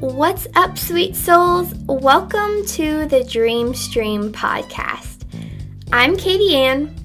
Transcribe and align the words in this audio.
What's 0.00 0.48
up, 0.54 0.78
sweet 0.78 1.14
souls? 1.14 1.74
Welcome 1.86 2.64
to 2.68 3.04
the 3.04 3.22
Dream 3.22 3.74
Stream 3.74 4.32
podcast. 4.32 5.26
I'm 5.92 6.16
Katie 6.16 6.56
Anne, 6.56 6.96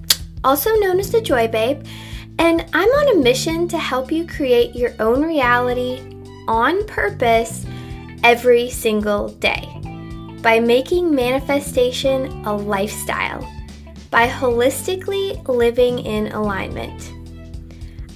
also 0.46 0.74
known 0.76 1.02
as 1.02 1.12
the 1.12 1.20
Joy 1.20 1.50
Babe, 1.50 1.86
and 2.40 2.62
I'm 2.72 2.88
on 2.88 3.18
a 3.18 3.22
mission 3.22 3.68
to 3.68 3.78
help 3.78 4.14
you 4.14 4.26
create 4.26 4.78
your 4.78 4.94
own 5.02 5.24
reality 5.24 6.00
on 6.48 6.86
purpose 6.88 7.66
every 8.24 8.70
single 8.70 9.28
day 9.28 9.68
by 10.42 10.62
making 10.62 11.14
manifestation 11.14 12.46
a 12.46 12.56
lifestyle, 12.56 13.46
by 14.10 14.26
holistically 14.26 15.46
living 15.50 16.00
in 16.00 16.32
alignment. 16.32 17.12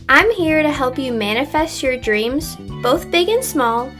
I'm 0.07 0.31
here 0.31 0.63
to 0.63 0.71
help 0.71 0.97
you 0.97 1.11
manifest 1.11 1.83
your 1.83 1.97
dreams, 1.97 2.55
both 2.81 3.11
big 3.11 3.27
and 3.27 3.43
small, 3.43 3.91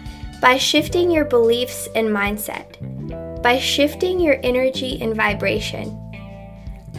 by 0.42 0.58
shifting 0.58 1.12
your 1.12 1.26
beliefs 1.26 1.88
and 1.96 2.08
mindset, 2.08 3.42
by 3.42 3.60
shifting 3.60 4.20
your 4.20 4.40
energy 4.44 5.02
and 5.02 5.16
vibration. 5.16 5.96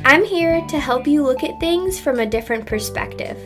I'm 0.04 0.24
here 0.24 0.64
to 0.68 0.78
help 0.78 1.06
you 1.06 1.22
look 1.22 1.44
at 1.44 1.60
things 1.60 2.00
from 2.00 2.20
a 2.20 2.26
different 2.26 2.66
perspective. 2.66 3.38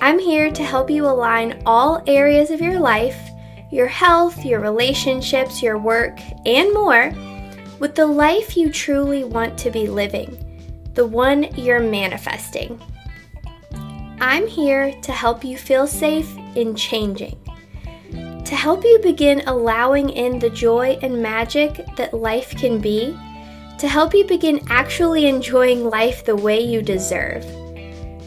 I'm 0.00 0.18
here 0.18 0.50
to 0.50 0.64
help 0.64 0.90
you 0.90 1.06
align 1.06 1.62
all 1.66 2.02
areas 2.06 2.50
of 2.50 2.60
your 2.60 2.80
life, 2.80 3.18
your 3.70 3.86
health, 3.86 4.44
your 4.44 4.60
relationships, 4.60 5.62
your 5.62 5.78
work, 5.78 6.18
and 6.46 6.72
more 6.72 7.12
with 7.78 7.94
the 7.94 8.06
life 8.06 8.56
you 8.56 8.70
truly 8.70 9.24
want 9.24 9.58
to 9.58 9.70
be 9.70 9.88
living, 9.88 10.90
the 10.94 11.06
one 11.06 11.44
you're 11.56 11.80
manifesting. 11.80 12.80
I'm 14.20 14.46
here 14.46 14.92
to 15.02 15.12
help 15.12 15.44
you 15.44 15.56
feel 15.56 15.86
safe 15.86 16.34
in 16.54 16.74
changing, 16.74 17.38
to 18.44 18.56
help 18.56 18.84
you 18.84 18.98
begin 19.02 19.42
allowing 19.46 20.10
in 20.10 20.38
the 20.38 20.50
joy 20.50 20.98
and 21.02 21.22
magic 21.22 21.84
that 21.96 22.14
life 22.14 22.56
can 22.56 22.80
be, 22.80 23.18
to 23.78 23.88
help 23.88 24.14
you 24.14 24.24
begin 24.24 24.60
actually 24.68 25.26
enjoying 25.26 25.84
life 25.84 26.24
the 26.24 26.36
way 26.36 26.60
you 26.60 26.82
deserve, 26.82 27.42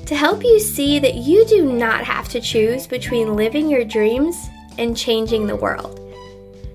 to 0.06 0.16
help 0.16 0.44
you 0.44 0.60
see 0.60 1.00
that 1.00 1.16
you 1.16 1.46
do 1.46 1.72
not 1.72 2.04
have 2.04 2.28
to 2.30 2.42
choose 2.42 2.88
between 2.88 3.36
living 3.36 3.70
your 3.70 3.84
dreams 3.84 4.50
and 4.78 4.98
changing 4.98 5.48
the 5.48 5.56
world, 5.56 6.00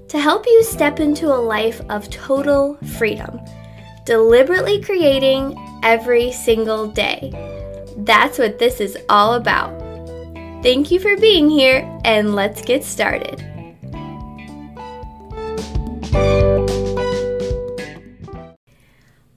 to 0.08 0.18
help 0.18 0.46
you 0.46 0.62
step 0.62 1.00
into 1.00 1.26
a 1.26 1.44
life 1.54 1.80
of 1.90 2.08
total 2.10 2.76
freedom, 2.96 3.40
deliberately 4.04 4.80
creating 4.80 5.56
every 5.82 6.32
single 6.32 6.86
day 6.86 7.32
that's 8.04 8.38
what 8.38 8.58
this 8.58 8.80
is 8.80 8.96
all 9.08 9.34
about. 9.34 9.87
Thank 10.60 10.90
you 10.90 10.98
for 10.98 11.16
being 11.16 11.48
here, 11.48 11.88
and 12.04 12.34
let's 12.34 12.62
get 12.62 12.82
started. 12.82 13.44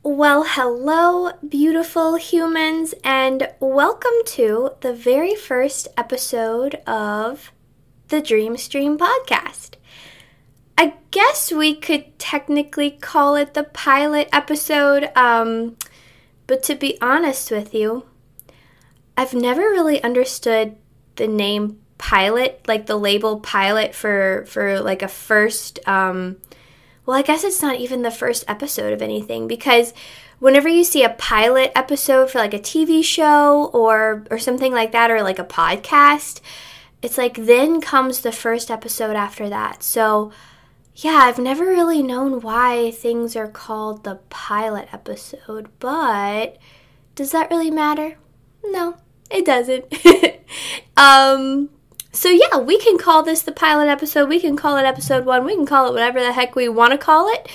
Well, 0.01 0.43
hello, 0.47 1.33
beautiful 1.47 2.15
humans, 2.15 2.95
and 3.03 3.51
welcome 3.59 4.11
to 4.25 4.71
the 4.81 4.95
very 4.95 5.35
first 5.35 5.87
episode 5.95 6.75
of 6.87 7.51
the 8.07 8.19
Dream 8.19 8.57
Stream 8.57 8.97
podcast. 8.97 9.75
I 10.75 10.95
guess 11.11 11.51
we 11.51 11.75
could 11.75 12.17
technically 12.17 12.89
call 12.89 13.35
it 13.35 13.53
the 13.53 13.63
pilot 13.63 14.27
episode, 14.33 15.11
um, 15.15 15.77
but 16.47 16.63
to 16.63 16.73
be 16.73 16.99
honest 16.99 17.51
with 17.51 17.75
you, 17.75 18.07
I've 19.15 19.35
never 19.35 19.61
really 19.61 20.01
understood 20.01 20.77
the 21.15 21.27
name 21.27 21.79
pilot, 21.97 22.61
like 22.67 22.85
the 22.87 22.97
label 22.97 23.39
pilot 23.39 23.93
for 23.93 24.45
for 24.47 24.79
like 24.81 25.01
a 25.01 25.07
first 25.07 25.79
um 25.87 26.37
well, 27.05 27.17
I 27.17 27.23
guess 27.23 27.43
it's 27.43 27.61
not 27.61 27.77
even 27.77 28.03
the 28.03 28.11
first 28.11 28.43
episode 28.47 28.93
of 28.93 29.01
anything 29.01 29.47
because 29.47 29.93
whenever 30.39 30.67
you 30.67 30.83
see 30.83 31.03
a 31.03 31.09
pilot 31.09 31.71
episode 31.75 32.29
for 32.29 32.39
like 32.39 32.53
a 32.53 32.59
TV 32.59 33.03
show 33.03 33.69
or 33.73 34.25
or 34.29 34.39
something 34.39 34.73
like 34.73 34.91
that 34.91 35.11
or 35.11 35.21
like 35.21 35.39
a 35.39 35.43
podcast, 35.43 36.41
it's 37.01 37.17
like 37.17 37.35
then 37.35 37.81
comes 37.81 38.21
the 38.21 38.31
first 38.31 38.69
episode 38.69 39.15
after 39.15 39.49
that. 39.49 39.83
So, 39.83 40.31
yeah, 40.95 41.21
I've 41.23 41.39
never 41.39 41.65
really 41.65 42.03
known 42.03 42.41
why 42.41 42.91
things 42.91 43.35
are 43.35 43.47
called 43.47 44.03
the 44.03 44.15
pilot 44.29 44.89
episode, 44.93 45.69
but 45.79 46.57
does 47.15 47.31
that 47.31 47.49
really 47.49 47.71
matter? 47.71 48.17
No, 48.63 48.97
it 49.31 49.45
doesn't. 49.45 49.85
um, 50.97 51.69
so 52.11 52.29
yeah, 52.29 52.57
we 52.57 52.77
can 52.77 52.97
call 52.97 53.23
this 53.23 53.41
the 53.41 53.51
pilot 53.51 53.87
episode. 53.87 54.29
We 54.29 54.39
can 54.39 54.55
call 54.55 54.77
it 54.77 54.85
episode 54.85 55.25
one. 55.25 55.45
We 55.45 55.55
can 55.55 55.65
call 55.65 55.87
it 55.87 55.93
whatever 55.93 56.19
the 56.19 56.33
heck 56.33 56.55
we 56.55 56.67
want 56.69 56.91
to 56.91 56.97
call 56.97 57.31
it, 57.33 57.49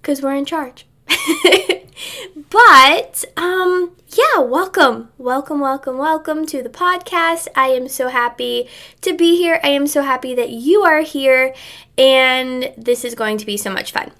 because 0.00 0.22
we're 0.22 0.34
in 0.34 0.44
charge. 0.44 0.86
but 2.50 3.24
um, 3.36 3.96
yeah, 4.08 4.40
welcome, 4.40 5.10
welcome, 5.18 5.60
welcome, 5.60 5.98
welcome 5.98 6.46
to 6.46 6.62
the 6.62 6.68
podcast. 6.68 7.48
I 7.54 7.68
am 7.68 7.88
so 7.88 8.08
happy 8.08 8.68
to 9.02 9.14
be 9.14 9.36
here. 9.36 9.60
I 9.62 9.68
am 9.68 9.86
so 9.86 10.02
happy 10.02 10.34
that 10.34 10.50
you 10.50 10.82
are 10.82 11.02
here, 11.02 11.54
and 11.96 12.72
this 12.76 13.04
is 13.04 13.14
going 13.14 13.38
to 13.38 13.46
be 13.46 13.56
so 13.56 13.70
much 13.70 13.92
fun. 13.92 14.10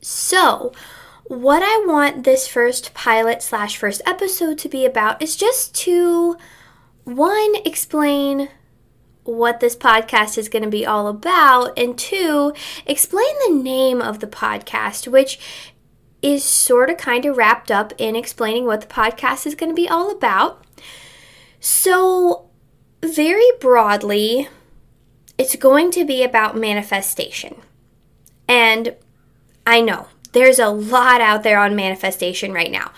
So 0.00 0.72
what 1.24 1.62
I 1.62 1.84
want 1.86 2.24
this 2.24 2.46
first 2.46 2.92
pilot 2.92 3.42
slash 3.42 3.76
first 3.76 4.02
episode 4.06 4.58
to 4.58 4.68
be 4.68 4.84
about 4.84 5.22
is 5.22 5.36
just 5.36 5.74
to 5.76 6.36
one, 7.04 7.54
explain 7.64 8.48
what 9.24 9.60
this 9.60 9.74
podcast 9.74 10.36
is 10.36 10.50
going 10.50 10.64
to 10.64 10.70
be 10.70 10.84
all 10.84 11.06
about, 11.08 11.78
and 11.78 11.98
two, 11.98 12.52
explain 12.86 13.34
the 13.46 13.54
name 13.54 14.02
of 14.02 14.20
the 14.20 14.26
podcast, 14.26 15.08
which 15.08 15.38
is 16.20 16.44
sort 16.44 16.90
of 16.90 16.98
kind 16.98 17.24
of 17.24 17.36
wrapped 17.36 17.70
up 17.70 17.92
in 17.96 18.16
explaining 18.16 18.66
what 18.66 18.82
the 18.82 18.86
podcast 18.86 19.46
is 19.46 19.54
going 19.54 19.70
to 19.70 19.74
be 19.74 19.88
all 19.88 20.10
about. 20.10 20.64
So, 21.58 22.50
very 23.02 23.50
broadly, 23.60 24.48
it's 25.38 25.56
going 25.56 25.90
to 25.92 26.04
be 26.04 26.22
about 26.22 26.56
manifestation. 26.56 27.56
And 28.46 28.94
I 29.66 29.80
know 29.80 30.08
there's 30.34 30.58
a 30.58 30.68
lot 30.68 31.20
out 31.20 31.42
there 31.42 31.58
on 31.58 31.74
manifestation 31.74 32.52
right 32.52 32.70
now. 32.70 32.92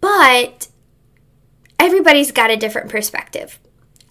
But 0.00 0.68
everybody's 1.78 2.30
got 2.30 2.50
a 2.50 2.56
different 2.56 2.90
perspective. 2.90 3.58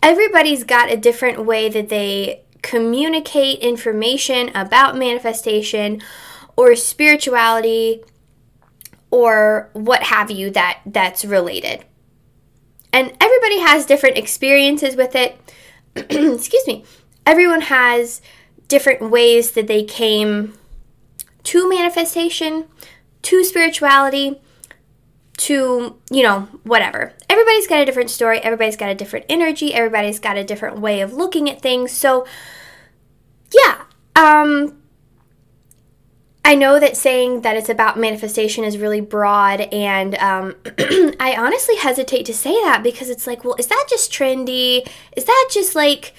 Everybody's 0.04 0.64
got 0.64 0.92
a 0.92 0.98
different 0.98 1.46
way 1.46 1.70
that 1.70 1.90
they 1.90 2.44
communicate 2.62 3.60
information 3.60 4.50
about 4.56 4.98
manifestation 4.98 6.02
or 6.58 6.76
spirituality 6.76 8.04
or 9.12 9.70
what 9.74 10.04
have 10.04 10.30
you 10.30 10.50
that 10.52 10.82
that's 10.86 11.24
related. 11.24 11.86
And 12.92 13.16
everybody 13.22 13.60
has 13.60 13.86
different 13.86 14.18
experiences 14.18 14.96
with 14.96 15.16
it. 15.16 15.40
Excuse 15.96 16.68
me. 16.68 16.84
Everyone 17.26 17.62
has 17.62 18.22
different 18.68 19.10
ways 19.10 19.52
that 19.52 19.68
they 19.68 19.84
came 19.84 20.54
to 21.48 21.70
manifestation, 21.70 22.66
to 23.22 23.42
spirituality, 23.42 24.42
to, 25.38 25.98
you 26.12 26.22
know, 26.22 26.42
whatever. 26.64 27.14
Everybody's 27.30 27.68
got 27.68 27.80
a 27.80 27.86
different 27.86 28.10
story, 28.10 28.40
everybody's 28.40 28.76
got 28.76 28.90
a 28.90 28.96
different 28.96 29.28
energy, 29.30 29.74
everybody's 29.74 30.20
got 30.20 30.36
a 30.36 30.44
different 30.44 30.82
way 30.82 31.00
of 31.00 31.14
looking 31.14 31.50
at 31.50 31.62
things. 31.62 31.94
So, 31.94 32.28
yeah, 33.54 33.84
um, 34.18 34.78
I 36.44 36.56
know 36.56 36.82
that 36.82 36.98
saying 36.98 37.44
that 37.44 37.56
it's 37.56 37.70
about 37.70 37.98
manifestation 37.98 38.66
is 38.66 38.78
really 38.78 39.00
broad, 39.00 39.62
and 39.62 40.16
um, 40.16 40.54
I 41.18 41.34
honestly 41.38 41.78
hesitate 41.78 42.26
to 42.26 42.34
say 42.34 42.62
that 42.64 42.84
because 42.84 43.10
it's 43.10 43.26
like, 43.26 43.46
well, 43.46 43.56
is 43.58 43.68
that 43.68 43.86
just 43.90 44.12
trendy? 44.12 44.86
Is 45.16 45.24
that 45.24 45.50
just 45.54 45.76
like, 45.76 46.14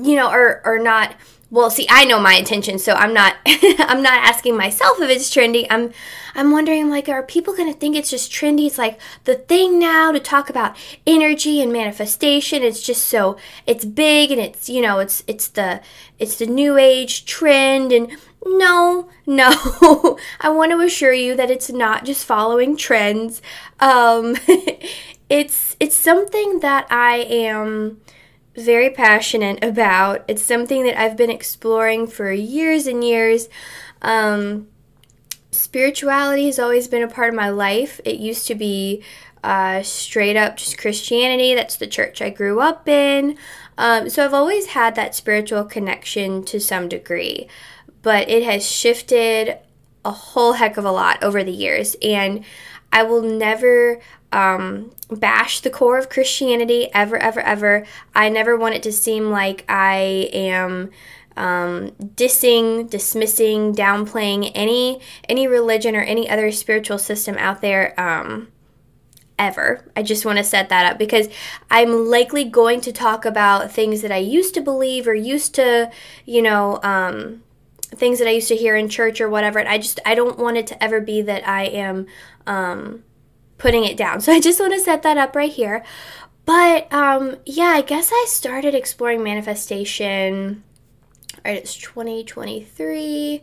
you 0.00 0.14
know, 0.14 0.30
or 0.30 0.62
or 0.64 0.78
not? 0.78 1.16
Well 1.50 1.70
see 1.70 1.86
i 1.90 2.04
know 2.04 2.20
my 2.20 2.34
intention 2.34 2.78
so 2.78 2.92
i'm 2.94 3.14
not 3.14 3.36
i'm 3.46 4.02
not 4.02 4.22
asking 4.26 4.56
myself 4.56 5.00
if 5.00 5.10
it's 5.10 5.34
trendy. 5.34 5.66
I'm 5.70 5.92
i'm 6.34 6.50
wondering 6.52 6.90
like 6.90 7.08
are 7.08 7.22
people 7.22 7.54
to 7.56 7.72
think 7.72 7.96
it's 7.96 8.10
just 8.10 8.30
trendy? 8.30 8.66
It's 8.66 8.78
like 8.78 9.00
the 9.24 9.34
thing 9.34 9.78
now 9.78 10.12
to 10.12 10.20
talk 10.20 10.50
about 10.50 10.76
energy 11.06 11.60
and 11.60 11.72
manifestation. 11.72 12.62
It's 12.62 12.82
just 12.82 13.06
so 13.06 13.36
it's 13.66 13.84
big 13.84 14.30
and 14.30 14.40
it's 14.40 14.68
you 14.68 14.80
know 14.80 14.98
it's 14.98 15.24
it's 15.26 15.48
the 15.48 15.80
it's 16.18 16.36
the 16.36 16.46
new 16.46 16.76
age 16.76 17.24
trend 17.24 17.92
and 17.92 18.10
no 18.44 19.08
no. 19.26 20.18
I 20.40 20.50
want 20.50 20.72
to 20.72 20.80
assure 20.80 21.12
you 21.12 21.36
that 21.36 21.50
it's 21.50 21.70
not 21.70 22.04
just 22.04 22.24
following 22.24 22.76
trends. 22.76 23.42
Um 23.80 24.36
it's 25.28 25.76
it's 25.78 25.94
something 25.96 26.60
that 26.60 26.86
i 26.90 27.16
am 27.16 28.00
very 28.64 28.90
passionate 28.90 29.62
about. 29.62 30.24
It's 30.28 30.42
something 30.42 30.84
that 30.84 31.00
I've 31.00 31.16
been 31.16 31.30
exploring 31.30 32.06
for 32.06 32.32
years 32.32 32.86
and 32.86 33.02
years. 33.04 33.48
Um, 34.02 34.68
spirituality 35.50 36.46
has 36.46 36.58
always 36.58 36.88
been 36.88 37.02
a 37.02 37.08
part 37.08 37.30
of 37.30 37.34
my 37.34 37.48
life. 37.48 38.00
It 38.04 38.18
used 38.20 38.46
to 38.48 38.54
be 38.54 39.02
uh, 39.42 39.82
straight 39.82 40.36
up 40.36 40.56
just 40.56 40.78
Christianity. 40.78 41.54
That's 41.54 41.76
the 41.76 41.86
church 41.86 42.20
I 42.20 42.30
grew 42.30 42.60
up 42.60 42.88
in. 42.88 43.36
Um, 43.76 44.08
so 44.08 44.24
I've 44.24 44.34
always 44.34 44.68
had 44.68 44.94
that 44.96 45.14
spiritual 45.14 45.64
connection 45.64 46.44
to 46.46 46.58
some 46.58 46.88
degree, 46.88 47.48
but 48.02 48.28
it 48.28 48.42
has 48.42 48.68
shifted 48.68 49.58
a 50.04 50.10
whole 50.10 50.54
heck 50.54 50.76
of 50.76 50.84
a 50.84 50.90
lot 50.90 51.22
over 51.22 51.44
the 51.44 51.52
years. 51.52 51.96
And 52.02 52.44
I 52.92 53.02
will 53.02 53.22
never 53.22 54.00
um, 54.32 54.90
bash 55.10 55.60
the 55.60 55.70
core 55.70 55.98
of 55.98 56.08
Christianity 56.08 56.88
ever, 56.92 57.16
ever, 57.16 57.40
ever. 57.40 57.86
I 58.14 58.28
never 58.28 58.56
want 58.56 58.74
it 58.74 58.82
to 58.84 58.92
seem 58.92 59.30
like 59.30 59.64
I 59.68 60.30
am 60.32 60.90
um, 61.36 61.92
dissing, 62.00 62.90
dismissing, 62.90 63.74
downplaying 63.74 64.50
any 64.54 65.00
any 65.28 65.46
religion 65.46 65.94
or 65.94 66.00
any 66.00 66.28
other 66.28 66.50
spiritual 66.50 66.98
system 66.98 67.36
out 67.38 67.60
there. 67.60 67.98
Um, 67.98 68.48
ever. 69.38 69.84
I 69.94 70.02
just 70.02 70.26
want 70.26 70.38
to 70.38 70.44
set 70.44 70.68
that 70.68 70.90
up 70.90 70.98
because 70.98 71.28
I'm 71.70 72.08
likely 72.08 72.44
going 72.44 72.80
to 72.82 72.92
talk 72.92 73.24
about 73.24 73.70
things 73.70 74.02
that 74.02 74.10
I 74.10 74.16
used 74.16 74.52
to 74.54 74.60
believe 74.60 75.06
or 75.06 75.14
used 75.14 75.54
to, 75.54 75.90
you 76.26 76.42
know, 76.42 76.80
um, 76.82 77.44
things 77.94 78.18
that 78.18 78.28
I 78.28 78.32
used 78.32 78.48
to 78.48 78.56
hear 78.56 78.76
in 78.76 78.88
church 78.88 79.20
or 79.20 79.28
whatever. 79.28 79.58
And 79.58 79.68
I 79.68 79.78
just 79.78 80.00
I 80.04 80.14
don't 80.14 80.38
want 80.38 80.56
it 80.56 80.66
to 80.68 80.82
ever 80.82 81.00
be 81.00 81.22
that 81.22 81.46
I 81.46 81.64
am 81.64 82.06
um, 82.46 83.04
putting 83.56 83.84
it 83.84 83.96
down. 83.96 84.20
So 84.28 84.32
I 84.32 84.40
just 84.40 84.60
want 84.60 84.74
to 84.74 84.80
set 84.80 85.02
that 85.02 85.16
up 85.16 85.34
right 85.34 85.52
here. 85.52 85.84
But 86.44 86.92
um, 86.92 87.36
yeah, 87.44 87.68
I 87.68 87.82
guess 87.82 88.10
I 88.12 88.24
started 88.28 88.74
exploring 88.74 89.22
manifestation. 89.22 90.64
Right, 91.44 91.58
it's 91.58 91.76
2023. 91.76 93.42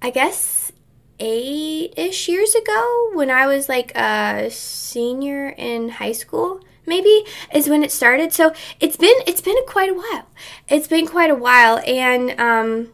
I 0.00 0.10
guess 0.10 0.72
eight 1.20 1.94
ish 1.96 2.28
years 2.28 2.54
ago 2.54 3.10
when 3.14 3.30
I 3.30 3.46
was 3.46 3.68
like 3.68 3.90
a 3.96 4.48
senior 4.50 5.48
in 5.48 5.88
high 5.88 6.12
school 6.12 6.60
maybe 6.86 7.24
is 7.52 7.68
when 7.68 7.82
it 7.82 7.90
started 7.90 8.32
so 8.32 8.52
it's 8.80 8.96
been 8.96 9.16
it's 9.26 9.40
been 9.40 9.56
quite 9.66 9.90
a 9.90 9.94
while 9.94 10.26
it's 10.68 10.86
been 10.86 11.06
quite 11.06 11.30
a 11.30 11.34
while 11.34 11.82
and 11.86 12.38
um 12.40 12.92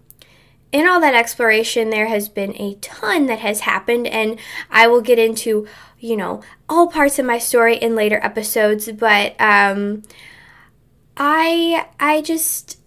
in 0.74 0.86
all 0.86 1.00
that 1.00 1.14
exploration 1.14 1.88
there 1.88 2.08
has 2.08 2.28
been 2.28 2.54
a 2.60 2.74
ton 2.82 3.26
that 3.26 3.38
has 3.38 3.60
happened 3.60 4.06
and 4.06 4.38
i 4.70 4.86
will 4.86 5.00
get 5.00 5.18
into 5.18 5.66
you 5.98 6.16
know 6.16 6.42
all 6.68 6.88
parts 6.88 7.18
of 7.18 7.24
my 7.24 7.38
story 7.38 7.76
in 7.76 7.94
later 7.94 8.20
episodes 8.22 8.90
but 8.92 9.34
um 9.40 10.02
i 11.16 11.86
i 11.98 12.20
just 12.20 12.78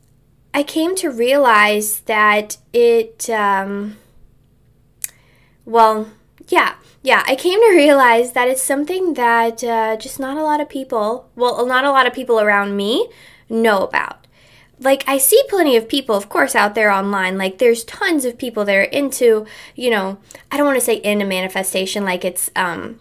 i 0.54 0.62
came 0.62 0.96
to 0.96 1.10
realize 1.10 2.02
that 2.02 2.58
it 2.74 3.30
um 3.30 3.98
well, 5.68 6.08
yeah, 6.48 6.76
yeah, 7.04 7.24
I 7.28 7.36
came 7.36 7.60
to 7.60 7.76
realize 7.76 8.32
that 8.32 8.48
it's 8.48 8.62
something 8.62 9.16
that 9.16 9.62
uh, 9.62 9.98
just 9.98 10.18
not 10.18 10.38
a 10.38 10.44
lot 10.44 10.62
of 10.62 10.70
people, 10.70 11.30
well, 11.36 11.66
not 11.66 11.84
a 11.84 11.92
lot 11.92 12.08
of 12.08 12.14
people 12.14 12.40
around 12.40 12.78
me 12.78 13.10
know 13.50 13.80
about. 13.84 14.27
Like, 14.80 15.04
I 15.08 15.18
see 15.18 15.42
plenty 15.50 15.76
of 15.76 15.90
people, 15.90 16.16
of 16.16 16.30
course, 16.30 16.56
out 16.56 16.76
there 16.76 16.92
online. 16.92 17.38
Like, 17.38 17.58
there's 17.58 17.84
tons 17.84 18.26
of 18.26 18.38
people 18.38 18.64
that 18.66 18.76
are 18.76 18.84
into, 18.84 19.46
you 19.76 19.90
know, 19.90 20.20
I 20.52 20.58
don't 20.58 20.68
want 20.68 20.78
to 20.78 20.86
say 20.86 20.98
into 20.98 21.26
manifestation 21.26 22.06
like 22.06 22.24
it's, 22.24 22.52
um, 22.56 23.00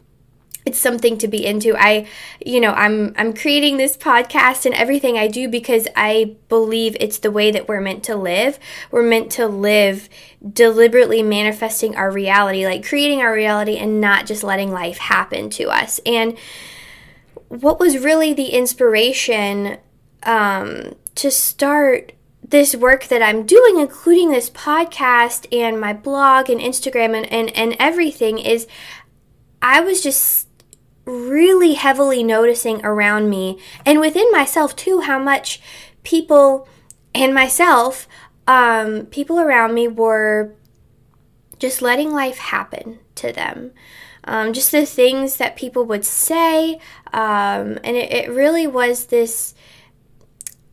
it's 0.67 0.81
something 0.81 1.17
to 1.19 1.29
be 1.29 1.47
into. 1.47 1.77
I, 1.79 2.09
you 2.45 2.61
know, 2.61 2.73
I'm 2.73 3.15
I'm 3.17 3.33
creating 3.33 3.77
this 3.77 3.97
podcast 3.97 4.67
and 4.67 4.75
everything 4.75 5.17
I 5.17 5.29
do 5.29 5.49
because 5.49 5.87
I 5.95 6.37
believe 6.49 6.97
it's 6.99 7.21
the 7.21 7.31
way 7.31 7.53
that 7.53 7.69
we're 7.69 7.81
meant 7.81 8.03
to 8.05 8.17
live. 8.17 8.59
We're 8.91 9.05
meant 9.05 9.31
to 9.33 9.47
live 9.47 10.09
deliberately 10.53 11.23
manifesting 11.23 11.95
our 11.95 12.11
reality, 12.11 12.67
like 12.67 12.85
creating 12.85 13.21
our 13.21 13.33
reality 13.33 13.77
and 13.77 14.01
not 14.01 14.27
just 14.27 14.43
letting 14.43 14.73
life 14.73 14.99
happen 14.99 15.51
to 15.51 15.69
us. 15.69 16.01
And 16.05 16.37
what 17.49 17.79
was 17.79 17.99
really 17.99 18.35
the 18.35 18.49
inspiration 18.49 19.79
um, 20.25 20.97
to 21.17 21.31
start 21.31 22.13
this 22.49 22.77
work 22.77 23.07
that 23.09 23.23
I'm 23.23 23.45
doing, 23.45 23.79
including 23.79 24.31
this 24.31 24.49
podcast 24.51 25.47
and 25.53 25.81
my 25.81 25.93
blog 25.93 26.49
and 26.49 26.61
Instagram 26.61 27.17
and, 27.17 27.31
and, 27.33 27.57
and 27.57 27.77
everything, 27.79 28.39
is 28.39 28.67
I 29.61 29.81
was 29.81 30.03
just 30.03 30.49
really 31.05 31.75
heavily 31.75 32.23
noticing 32.23 32.85
around 32.85 33.31
me 33.31 33.59
and 33.85 34.01
within 34.01 34.31
myself 34.33 34.75
too 34.75 35.01
how 35.03 35.19
much 35.19 35.61
people 36.03 36.69
and 37.15 37.33
myself 37.33 38.09
um, 38.49 39.07
people 39.07 39.41
around 39.41 39.75
me 39.75 39.89
were 39.89 40.53
just 41.59 41.81
letting 41.81 42.13
life 42.13 42.39
happen 42.39 42.99
to 43.15 43.33
them. 43.33 43.73
Um, 44.25 44.53
just 44.53 44.73
the 44.73 44.85
things 44.85 45.37
that 45.37 45.57
people 45.57 45.85
would 45.85 46.05
say 46.05 46.75
um, 47.13 47.79
and 47.85 47.97
it, 47.97 48.13
it, 48.13 48.31
really 48.31 48.67
was 48.67 49.07
this 49.07 49.55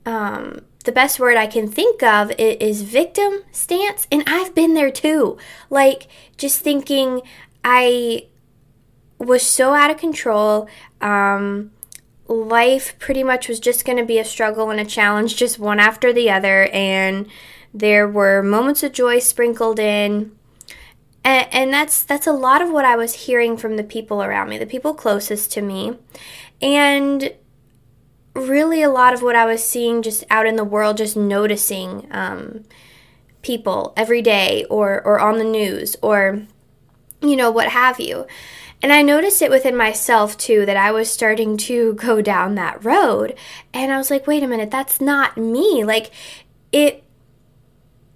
um, 0.05 0.61
the 0.85 0.91
best 0.91 1.19
word 1.19 1.37
i 1.37 1.47
can 1.47 1.67
think 1.67 2.03
of 2.03 2.31
is 2.37 2.81
victim 2.81 3.43
stance 3.51 4.07
and 4.11 4.23
i've 4.27 4.53
been 4.53 4.73
there 4.73 4.91
too 4.91 5.37
like 5.69 6.07
just 6.37 6.59
thinking 6.61 7.21
i 7.63 8.27
was 9.23 9.43
so 9.43 9.73
out 9.73 9.91
of 9.91 9.97
control. 9.97 10.67
Um, 11.01 11.71
life 12.27 12.97
pretty 12.99 13.23
much 13.23 13.47
was 13.47 13.59
just 13.59 13.85
going 13.85 13.97
to 13.97 14.05
be 14.05 14.17
a 14.17 14.25
struggle 14.25 14.69
and 14.69 14.79
a 14.79 14.85
challenge, 14.85 15.35
just 15.35 15.59
one 15.59 15.79
after 15.79 16.13
the 16.13 16.29
other. 16.29 16.65
And 16.67 17.27
there 17.73 18.07
were 18.07 18.43
moments 18.43 18.83
of 18.83 18.91
joy 18.91 19.19
sprinkled 19.19 19.79
in. 19.79 20.31
And, 21.25 21.47
and 21.53 21.73
that's 21.73 22.03
that's 22.03 22.27
a 22.27 22.33
lot 22.33 22.61
of 22.61 22.69
what 22.69 22.85
I 22.85 22.95
was 22.95 23.13
hearing 23.13 23.55
from 23.55 23.77
the 23.77 23.83
people 23.83 24.21
around 24.21 24.49
me, 24.49 24.57
the 24.57 24.65
people 24.65 24.93
closest 24.93 25.53
to 25.53 25.61
me, 25.61 25.97
and 26.61 27.33
really 28.35 28.81
a 28.81 28.89
lot 28.89 29.13
of 29.13 29.21
what 29.21 29.35
I 29.35 29.45
was 29.45 29.63
seeing 29.63 30.01
just 30.01 30.23
out 30.29 30.47
in 30.47 30.55
the 30.55 30.63
world, 30.63 30.97
just 30.97 31.15
noticing 31.15 32.07
um, 32.11 32.63
people 33.41 33.93
every 33.95 34.21
day 34.21 34.65
or 34.69 35.01
or 35.05 35.19
on 35.19 35.37
the 35.37 35.43
news 35.43 35.95
or 36.01 36.43
you 37.21 37.35
know 37.35 37.51
what 37.51 37.69
have 37.69 37.99
you. 37.99 38.25
And 38.81 38.91
I 38.91 39.01
noticed 39.01 39.41
it 39.41 39.49
within 39.49 39.77
myself 39.77 40.37
too 40.37 40.65
that 40.65 40.75
I 40.75 40.91
was 40.91 41.09
starting 41.09 41.55
to 41.57 41.93
go 41.95 42.21
down 42.21 42.55
that 42.55 42.83
road. 42.83 43.35
And 43.73 43.91
I 43.91 43.97
was 43.97 44.11
like, 44.11 44.27
wait 44.27 44.43
a 44.43 44.47
minute, 44.47 44.71
that's 44.71 44.99
not 44.99 45.37
me. 45.37 45.83
Like 45.83 46.11
it 46.71 47.03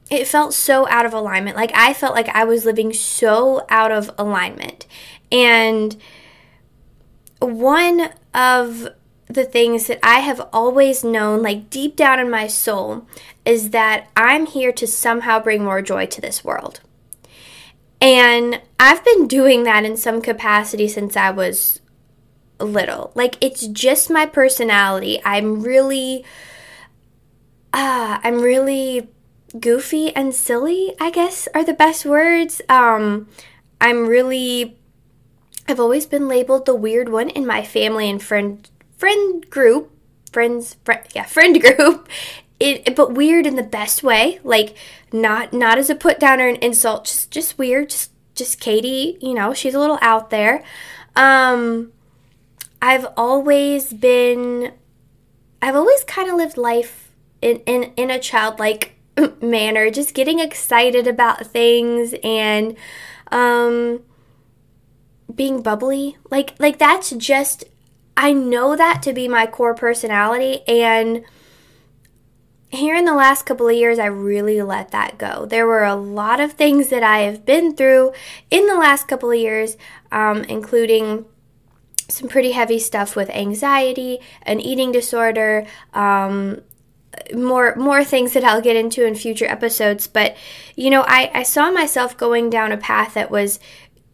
it 0.09 0.25
felt 0.25 0.53
so 0.53 0.87
out 0.89 1.05
of 1.05 1.13
alignment. 1.13 1.57
Like 1.57 1.71
I 1.75 1.93
felt 1.93 2.15
like 2.15 2.29
I 2.29 2.43
was 2.45 2.65
living 2.65 2.93
so 2.93 3.65
out 3.69 3.91
of 3.91 4.09
alignment. 4.17 4.85
And 5.31 5.97
one 7.39 8.09
of 8.33 8.87
the 9.29 9.43
things 9.43 9.87
that 9.87 9.99
I 10.01 10.19
have 10.19 10.47
always 10.53 11.03
known, 11.03 11.41
like 11.41 11.69
deep 11.69 11.95
down 11.95 12.19
in 12.19 12.29
my 12.29 12.47
soul, 12.47 13.05
is 13.45 13.71
that 13.71 14.09
I'm 14.15 14.45
here 14.45 14.71
to 14.73 14.87
somehow 14.87 15.39
bring 15.39 15.63
more 15.63 15.81
joy 15.81 16.05
to 16.07 16.21
this 16.21 16.43
world. 16.43 16.79
And 17.99 18.61
I've 18.79 19.03
been 19.03 19.27
doing 19.27 19.63
that 19.63 19.83
in 19.83 19.97
some 19.97 20.21
capacity 20.21 20.87
since 20.87 21.17
I 21.17 21.31
was 21.31 21.81
little. 22.59 23.11
Like 23.15 23.37
it's 23.41 23.67
just 23.67 24.09
my 24.09 24.25
personality. 24.25 25.19
I'm 25.25 25.61
really 25.61 26.23
uh 27.73 28.19
I'm 28.23 28.41
really 28.41 29.09
goofy 29.59 30.15
and 30.15 30.33
silly, 30.33 30.93
I 30.99 31.09
guess 31.09 31.47
are 31.53 31.63
the 31.63 31.73
best 31.73 32.05
words. 32.05 32.61
Um 32.69 33.27
I'm 33.81 34.07
really 34.07 34.77
I've 35.67 35.79
always 35.79 36.05
been 36.05 36.27
labeled 36.27 36.65
the 36.65 36.75
weird 36.75 37.09
one 37.09 37.29
in 37.29 37.45
my 37.45 37.63
family 37.63 38.09
and 38.09 38.21
friend 38.21 38.67
friend 38.97 39.49
group, 39.49 39.91
friends 40.31 40.75
friend 40.83 41.01
yeah, 41.13 41.23
friend 41.23 41.61
group 41.77 42.09
it, 42.59 42.95
but 42.95 43.13
weird 43.13 43.45
in 43.45 43.55
the 43.55 43.63
best 43.63 44.03
way 44.03 44.39
like 44.43 44.75
not 45.11 45.53
not 45.53 45.77
as 45.77 45.89
a 45.89 45.95
put 45.95 46.19
down 46.19 46.41
or 46.41 46.47
an 46.47 46.55
insult 46.57 47.05
just 47.05 47.31
just 47.31 47.57
weird 47.57 47.89
just 47.89 48.11
just 48.35 48.59
katie 48.59 49.17
you 49.21 49.33
know 49.33 49.53
she's 49.53 49.73
a 49.75 49.79
little 49.79 49.99
out 50.01 50.29
there. 50.29 50.63
Um 51.15 51.91
i've 52.79 53.07
always 53.17 53.91
been 53.91 54.71
i've 55.63 55.75
always 55.75 56.03
kind 56.03 56.29
of 56.29 56.35
lived 56.35 56.57
life 56.57 57.11
in 57.41 57.57
in, 57.65 57.91
in 57.97 58.11
a 58.11 58.19
childlike 58.19 58.95
manner 59.41 59.89
just 59.89 60.13
getting 60.13 60.39
excited 60.39 61.07
about 61.07 61.47
things 61.47 62.13
and 62.23 62.77
um 63.31 63.99
being 65.33 65.63
bubbly 65.63 66.17
like 66.29 66.53
like 66.59 66.77
that's 66.77 67.09
just 67.11 67.63
i 68.17 68.33
know 68.33 68.75
that 68.75 69.01
to 69.01 69.13
be 69.13 69.27
my 69.27 69.45
core 69.45 69.73
personality 69.73 70.59
and 70.67 71.23
here 72.69 72.95
in 72.95 73.05
the 73.05 73.13
last 73.13 73.45
couple 73.45 73.67
of 73.69 73.75
years, 73.75 73.97
I 73.97 74.07
really 74.07 74.61
let 74.61 74.91
that 74.91 75.17
go. 75.17 75.45
There 75.45 75.65
were 75.65 75.85
a 75.85 75.95
lot 75.95 76.39
of 76.39 76.53
things 76.53 76.89
that 76.89 77.03
I 77.03 77.19
have 77.19 77.45
been 77.45 77.75
through 77.75 78.11
in 78.51 78.67
the 78.67 78.75
last 78.75 79.07
couple 79.07 79.31
of 79.31 79.39
years, 79.39 79.77
um, 80.11 80.43
including 80.43 81.25
some 82.09 82.27
pretty 82.27 82.51
heavy 82.51 82.79
stuff 82.79 83.15
with 83.15 83.29
anxiety, 83.29 84.19
an 84.43 84.59
eating 84.59 84.91
disorder, 84.91 85.65
um, 85.93 86.61
more 87.33 87.75
more 87.75 88.03
things 88.03 88.33
that 88.33 88.43
I'll 88.43 88.61
get 88.61 88.75
into 88.75 89.05
in 89.05 89.15
future 89.15 89.45
episodes. 89.45 90.07
But 90.07 90.35
you 90.75 90.89
know, 90.89 91.03
I, 91.07 91.31
I 91.33 91.43
saw 91.43 91.71
myself 91.71 92.17
going 92.17 92.49
down 92.49 92.71
a 92.71 92.77
path 92.77 93.13
that 93.15 93.31
was, 93.31 93.59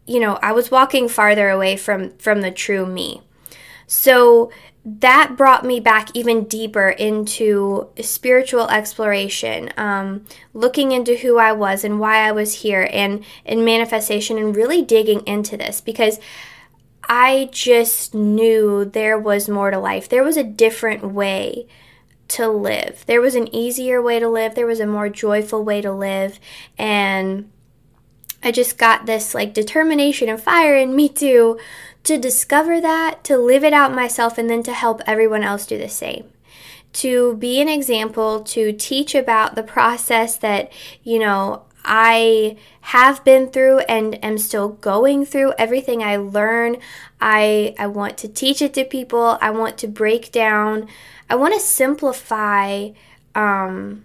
you 0.06 0.20
know, 0.20 0.38
I 0.42 0.52
was 0.52 0.70
walking 0.70 1.08
farther 1.08 1.50
away 1.50 1.76
from 1.76 2.10
from 2.18 2.40
the 2.40 2.50
true 2.50 2.86
me. 2.86 3.22
So 3.86 4.50
that 4.84 5.36
brought 5.36 5.64
me 5.64 5.80
back 5.80 6.10
even 6.12 6.44
deeper 6.44 6.90
into 6.90 7.88
spiritual 8.00 8.68
exploration, 8.68 9.70
um, 9.78 10.26
looking 10.52 10.92
into 10.92 11.16
who 11.16 11.38
I 11.38 11.52
was 11.52 11.84
and 11.84 11.98
why 11.98 12.18
I 12.18 12.32
was 12.32 12.62
here, 12.62 12.88
and 12.92 13.24
in 13.46 13.64
manifestation, 13.64 14.36
and 14.36 14.54
really 14.54 14.82
digging 14.82 15.26
into 15.26 15.56
this 15.56 15.80
because 15.80 16.20
I 17.08 17.48
just 17.50 18.14
knew 18.14 18.84
there 18.84 19.18
was 19.18 19.48
more 19.48 19.70
to 19.70 19.78
life. 19.78 20.08
There 20.08 20.24
was 20.24 20.36
a 20.36 20.44
different 20.44 21.12
way 21.12 21.66
to 22.28 22.48
live. 22.48 23.04
There 23.06 23.20
was 23.20 23.34
an 23.34 23.54
easier 23.54 24.02
way 24.02 24.18
to 24.18 24.28
live. 24.28 24.54
There 24.54 24.66
was 24.66 24.80
a 24.80 24.86
more 24.86 25.08
joyful 25.08 25.64
way 25.64 25.80
to 25.80 25.92
live, 25.92 26.38
and 26.76 27.50
I 28.42 28.52
just 28.52 28.76
got 28.76 29.06
this 29.06 29.34
like 29.34 29.54
determination 29.54 30.28
and 30.28 30.40
fire 30.40 30.76
in 30.76 30.94
me 30.94 31.08
to 31.08 31.58
to 32.04 32.18
discover 32.18 32.80
that, 32.80 33.24
to 33.24 33.36
live 33.36 33.64
it 33.64 33.72
out 33.72 33.94
myself, 33.94 34.38
and 34.38 34.48
then 34.48 34.62
to 34.62 34.72
help 34.72 35.00
everyone 35.06 35.42
else 35.42 35.66
do 35.66 35.78
the 35.78 35.88
same. 35.88 36.30
To 36.94 37.36
be 37.36 37.60
an 37.60 37.68
example, 37.68 38.40
to 38.44 38.72
teach 38.72 39.14
about 39.14 39.56
the 39.56 39.62
process 39.62 40.36
that, 40.36 40.70
you 41.02 41.18
know, 41.18 41.64
I 41.84 42.56
have 42.80 43.24
been 43.24 43.50
through 43.50 43.80
and 43.80 44.22
am 44.24 44.38
still 44.38 44.68
going 44.68 45.26
through 45.26 45.52
everything 45.58 46.02
I 46.02 46.16
learn. 46.16 46.76
I 47.20 47.74
I 47.78 47.88
want 47.88 48.16
to 48.18 48.28
teach 48.28 48.62
it 48.62 48.72
to 48.74 48.84
people. 48.84 49.38
I 49.40 49.50
want 49.50 49.76
to 49.78 49.88
break 49.88 50.32
down. 50.32 50.88
I 51.28 51.34
want 51.34 51.54
to 51.54 51.60
simplify 51.60 52.90
um, 53.34 54.04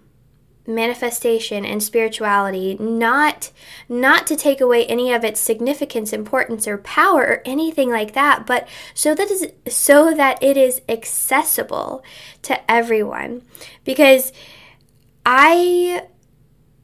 manifestation 0.74 1.64
and 1.64 1.82
spirituality 1.82 2.76
not 2.78 3.50
not 3.88 4.26
to 4.26 4.36
take 4.36 4.60
away 4.60 4.86
any 4.86 5.12
of 5.12 5.24
its 5.24 5.40
significance 5.40 6.12
importance 6.12 6.66
or 6.66 6.78
power 6.78 7.22
or 7.22 7.42
anything 7.44 7.90
like 7.90 8.12
that 8.12 8.46
but 8.46 8.66
so 8.94 9.14
that 9.14 9.30
is 9.30 9.46
so 9.68 10.14
that 10.14 10.42
it 10.42 10.56
is 10.56 10.80
accessible 10.88 12.02
to 12.42 12.70
everyone. 12.70 13.42
Because 13.84 14.32
i 15.26 16.06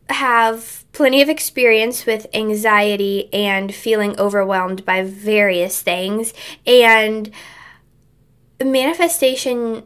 have 0.09 0.85
plenty 0.93 1.21
of 1.21 1.29
experience 1.29 2.07
with 2.07 2.27
anxiety 2.33 3.33
and 3.33 3.75
feeling 3.75 4.19
overwhelmed 4.21 4.85
by 4.85 5.03
various 5.03 5.83
things 5.83 6.33
and 6.67 7.31
manifestation 8.65 9.83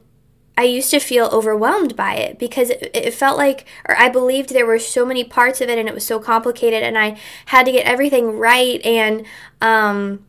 I 0.60 0.64
used 0.64 0.90
to 0.90 1.00
feel 1.00 1.30
overwhelmed 1.32 1.96
by 1.96 2.16
it 2.16 2.38
because 2.38 2.68
it, 2.68 2.90
it, 2.92 3.14
felt 3.14 3.38
like, 3.38 3.66
or 3.88 3.96
I 3.98 4.10
believed 4.10 4.50
there 4.50 4.66
were 4.66 4.78
so 4.78 5.06
many 5.06 5.24
parts 5.24 5.62
of 5.62 5.70
it 5.70 5.78
and 5.78 5.88
it 5.88 5.94
was 5.94 6.04
so 6.04 6.20
complicated 6.20 6.82
and 6.82 6.98
I 6.98 7.16
had 7.46 7.64
to 7.64 7.72
get 7.72 7.86
everything 7.86 8.38
right. 8.38 8.78
And, 8.84 9.24
um, 9.62 10.26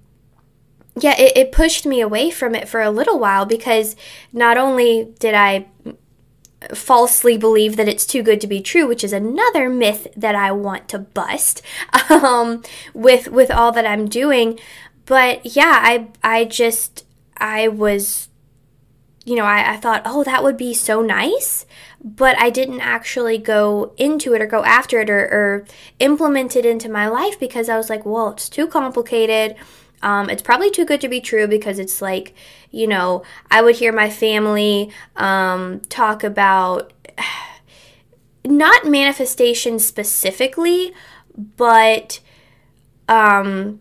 yeah, 0.97 1.19
it, 1.19 1.35
it 1.35 1.51
pushed 1.51 1.85
me 1.85 1.99
away 1.99 2.31
from 2.31 2.55
it 2.55 2.69
for 2.69 2.81
a 2.81 2.89
little 2.89 3.19
while 3.19 3.45
because 3.45 3.97
not 4.31 4.57
only 4.57 5.13
did 5.19 5.33
I 5.33 5.65
falsely 6.73 7.37
believe 7.37 7.75
that 7.75 7.89
it's 7.89 8.05
too 8.05 8.23
good 8.23 8.39
to 8.39 8.47
be 8.47 8.61
true, 8.61 8.87
which 8.87 9.03
is 9.03 9.11
another 9.11 9.69
myth 9.69 10.07
that 10.15 10.33
I 10.33 10.53
want 10.53 10.87
to 10.89 10.99
bust 10.99 11.61
um, 12.09 12.63
with 12.93 13.27
with 13.27 13.51
all 13.51 13.73
that 13.73 13.85
I'm 13.85 14.07
doing. 14.07 14.57
But 15.05 15.57
yeah, 15.57 15.79
I 15.81 16.07
I 16.23 16.45
just 16.45 17.03
I 17.35 17.67
was 17.67 18.29
you 19.31 19.37
know, 19.37 19.45
I, 19.45 19.75
I 19.75 19.77
thought, 19.77 20.01
oh, 20.03 20.25
that 20.25 20.43
would 20.43 20.57
be 20.57 20.73
so 20.73 21.01
nice, 21.01 21.65
but 22.03 22.37
I 22.37 22.49
didn't 22.49 22.81
actually 22.81 23.37
go 23.37 23.93
into 23.95 24.33
it 24.33 24.41
or 24.41 24.45
go 24.45 24.65
after 24.65 24.99
it 24.99 25.09
or, 25.09 25.21
or 25.21 25.65
implement 25.99 26.57
it 26.57 26.65
into 26.65 26.89
my 26.89 27.07
life 27.07 27.39
because 27.39 27.69
I 27.69 27.77
was 27.77 27.89
like, 27.89 28.05
well, 28.05 28.31
it's 28.31 28.49
too 28.49 28.67
complicated. 28.67 29.55
Um, 30.01 30.29
it's 30.29 30.41
probably 30.41 30.69
too 30.69 30.83
good 30.83 30.99
to 30.99 31.07
be 31.07 31.21
true 31.21 31.47
because 31.47 31.79
it's 31.79 32.01
like, 32.01 32.35
you 32.71 32.87
know, 32.87 33.23
I 33.49 33.61
would 33.61 33.77
hear 33.77 33.93
my 33.93 34.09
family 34.09 34.91
um, 35.15 35.79
talk 35.87 36.25
about 36.25 36.91
not 38.45 38.85
manifestation 38.85 39.79
specifically, 39.79 40.93
but 41.55 42.19
um, 43.07 43.79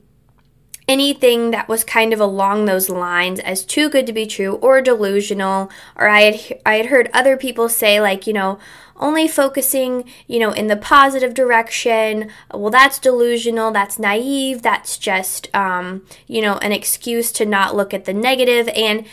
anything 0.90 1.52
that 1.52 1.68
was 1.68 1.85
kind 1.85 2.12
of 2.12 2.18
along 2.18 2.64
those 2.64 2.90
lines 2.90 3.38
as 3.38 3.64
too 3.64 3.88
good 3.88 4.09
to 4.09 4.12
be 4.12 4.26
true 4.26 4.54
or 4.54 4.82
delusional 4.82 5.70
or 5.94 6.09
I 6.09 6.23
had 6.23 6.61
I 6.66 6.75
had 6.75 6.87
heard 6.87 7.09
other 7.14 7.37
people 7.37 7.68
say 7.68 8.00
like 8.00 8.26
you 8.26 8.32
know 8.32 8.59
only 8.97 9.28
focusing 9.28 10.04
you 10.26 10.40
know 10.40 10.50
in 10.50 10.66
the 10.66 10.76
positive 10.76 11.32
direction. 11.32 12.28
Well 12.52 12.73
that's 12.73 12.99
delusional 12.99 13.70
that's 13.70 14.00
naive 14.00 14.62
that's 14.62 14.99
just 14.99 15.54
um, 15.54 16.04
you 16.26 16.42
know 16.42 16.56
an 16.59 16.73
excuse 16.73 17.30
to 17.32 17.47
not 17.47 17.76
look 17.76 17.94
at 17.94 18.04
the 18.04 18.12
negative. 18.12 18.68
And 18.75 19.06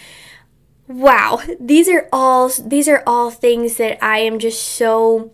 wow 0.88 1.42
these 1.60 1.88
are 1.88 2.10
all 2.12 2.50
these 2.50 2.88
are 2.88 3.04
all 3.06 3.30
things 3.30 3.78
that 3.78 4.04
I 4.04 4.18
am 4.20 4.40
just 4.40 4.64
so 4.64 5.32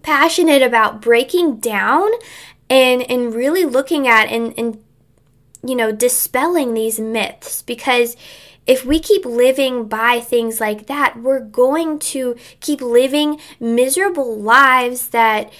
passionate 0.00 0.62
about 0.62 1.02
breaking 1.02 1.58
down 1.58 2.08
and 2.70 3.02
and 3.02 3.34
really 3.34 3.66
looking 3.66 4.08
at 4.08 4.28
and 4.28 4.54
and 4.56 4.82
you 5.68 5.74
know, 5.74 5.92
dispelling 5.92 6.74
these 6.74 6.98
myths 6.98 7.62
because 7.62 8.16
if 8.66 8.84
we 8.84 8.98
keep 8.98 9.24
living 9.24 9.86
by 9.86 10.20
things 10.20 10.60
like 10.60 10.86
that, 10.86 11.20
we're 11.20 11.40
going 11.40 11.98
to 12.00 12.36
keep 12.60 12.80
living 12.80 13.40
miserable 13.60 14.36
lives 14.36 15.08
that 15.08 15.52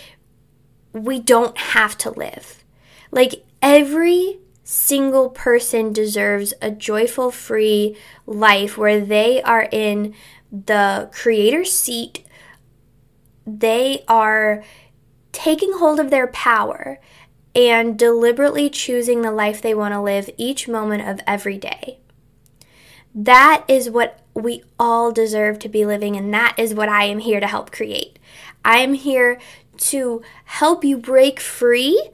we 0.92 1.20
don't 1.20 1.56
have 1.56 1.96
to 1.98 2.10
live. 2.10 2.64
Like 3.12 3.44
every 3.62 4.40
single 4.64 5.30
person 5.30 5.92
deserves 5.92 6.52
a 6.60 6.72
joyful, 6.72 7.30
free 7.30 7.96
life 8.26 8.76
where 8.76 9.00
they 9.00 9.40
are 9.42 9.68
in 9.70 10.12
the 10.50 11.08
creator's 11.12 11.72
seat. 11.72 12.24
They 13.46 14.04
are 14.08 14.64
taking 15.30 15.74
hold 15.74 16.00
of 16.00 16.10
their 16.10 16.26
power 16.26 16.98
and 17.56 17.98
deliberately 17.98 18.68
choosing 18.68 19.22
the 19.22 19.32
life 19.32 19.62
they 19.62 19.74
want 19.74 19.94
to 19.94 20.00
live 20.00 20.28
each 20.36 20.68
moment 20.68 21.08
of 21.08 21.20
every 21.26 21.56
day. 21.56 21.98
That 23.14 23.64
is 23.66 23.88
what 23.88 24.20
we 24.34 24.62
all 24.78 25.10
deserve 25.10 25.58
to 25.60 25.68
be 25.70 25.86
living, 25.86 26.16
and 26.16 26.32
that 26.34 26.54
is 26.58 26.74
what 26.74 26.90
I 26.90 27.04
am 27.04 27.20
here 27.20 27.40
to 27.40 27.46
help 27.46 27.72
create. 27.72 28.18
I 28.62 28.78
am 28.78 28.92
here 28.92 29.40
to 29.78 30.20
help 30.44 30.84
you 30.84 30.98
break 30.98 31.40
free 31.40 32.10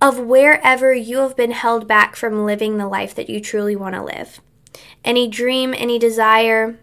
of 0.00 0.20
wherever 0.20 0.94
you 0.94 1.18
have 1.18 1.36
been 1.36 1.50
held 1.50 1.88
back 1.88 2.14
from 2.14 2.44
living 2.44 2.76
the 2.76 2.86
life 2.86 3.16
that 3.16 3.28
you 3.28 3.40
truly 3.40 3.74
want 3.74 3.96
to 3.96 4.04
live. 4.04 4.40
Any 5.04 5.26
dream, 5.26 5.74
any 5.76 5.98
desire, 5.98 6.78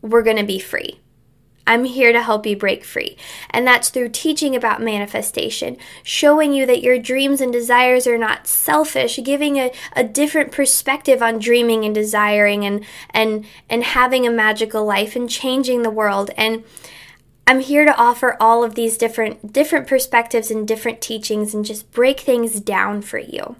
we're 0.00 0.22
going 0.22 0.36
to 0.36 0.44
be 0.44 0.60
free. 0.60 1.00
I'm 1.70 1.84
here 1.84 2.12
to 2.12 2.20
help 2.20 2.46
you 2.46 2.56
break 2.56 2.84
free. 2.84 3.16
And 3.48 3.64
that's 3.64 3.90
through 3.90 4.08
teaching 4.08 4.56
about 4.56 4.82
manifestation, 4.82 5.76
showing 6.02 6.52
you 6.52 6.66
that 6.66 6.82
your 6.82 6.98
dreams 6.98 7.40
and 7.40 7.52
desires 7.52 8.08
are 8.08 8.18
not 8.18 8.48
selfish, 8.48 9.20
giving 9.22 9.56
a, 9.56 9.70
a 9.94 10.02
different 10.02 10.50
perspective 10.50 11.22
on 11.22 11.38
dreaming 11.38 11.84
and 11.84 11.94
desiring 11.94 12.64
and 12.64 12.84
and 13.10 13.46
and 13.68 13.84
having 13.84 14.26
a 14.26 14.32
magical 14.32 14.84
life 14.84 15.14
and 15.14 15.30
changing 15.30 15.82
the 15.82 15.90
world. 15.90 16.32
And 16.36 16.64
I'm 17.46 17.60
here 17.60 17.84
to 17.84 17.96
offer 17.96 18.36
all 18.40 18.64
of 18.64 18.74
these 18.74 18.98
different 18.98 19.52
different 19.52 19.86
perspectives 19.86 20.50
and 20.50 20.66
different 20.66 21.00
teachings 21.00 21.54
and 21.54 21.64
just 21.64 21.92
break 21.92 22.18
things 22.18 22.58
down 22.58 23.00
for 23.00 23.18
you. 23.18 23.54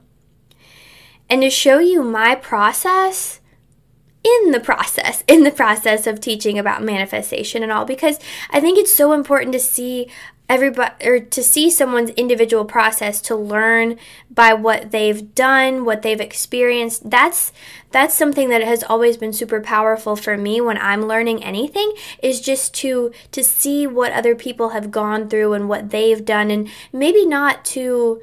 And 1.28 1.42
to 1.42 1.50
show 1.50 1.78
you 1.78 2.02
my 2.02 2.34
process 2.34 3.39
in 4.22 4.50
the 4.50 4.60
process 4.60 5.24
in 5.26 5.44
the 5.44 5.50
process 5.50 6.06
of 6.06 6.20
teaching 6.20 6.58
about 6.58 6.82
manifestation 6.82 7.62
and 7.62 7.72
all 7.72 7.84
because 7.84 8.18
i 8.50 8.60
think 8.60 8.78
it's 8.78 8.94
so 8.94 9.12
important 9.12 9.52
to 9.52 9.58
see 9.58 10.06
everybody 10.50 10.92
or 11.06 11.20
to 11.20 11.42
see 11.44 11.70
someone's 11.70 12.10
individual 12.10 12.64
process 12.64 13.22
to 13.22 13.36
learn 13.36 13.96
by 14.28 14.52
what 14.52 14.90
they've 14.90 15.32
done 15.32 15.84
what 15.84 16.02
they've 16.02 16.20
experienced. 16.20 17.08
That's 17.08 17.52
that's 17.92 18.16
something 18.16 18.48
that 18.48 18.62
has 18.62 18.82
always 18.82 19.16
been 19.16 19.32
super 19.32 19.60
powerful 19.60 20.16
for 20.16 20.36
me 20.36 20.60
when 20.60 20.78
i'm 20.78 21.06
learning 21.06 21.42
anything 21.42 21.92
is 22.22 22.40
just 22.40 22.74
to 22.74 23.12
to 23.30 23.42
see 23.44 23.86
what 23.86 24.12
other 24.12 24.34
people 24.34 24.70
have 24.70 24.90
gone 24.90 25.28
through 25.28 25.52
and 25.52 25.68
what 25.68 25.90
they've 25.90 26.24
done 26.24 26.50
and 26.50 26.68
maybe 26.92 27.24
not 27.24 27.64
to 27.64 28.20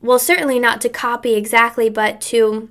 well 0.00 0.18
certainly 0.18 0.58
not 0.58 0.80
to 0.80 0.88
copy 0.88 1.34
exactly 1.34 1.88
but 1.88 2.20
to 2.20 2.68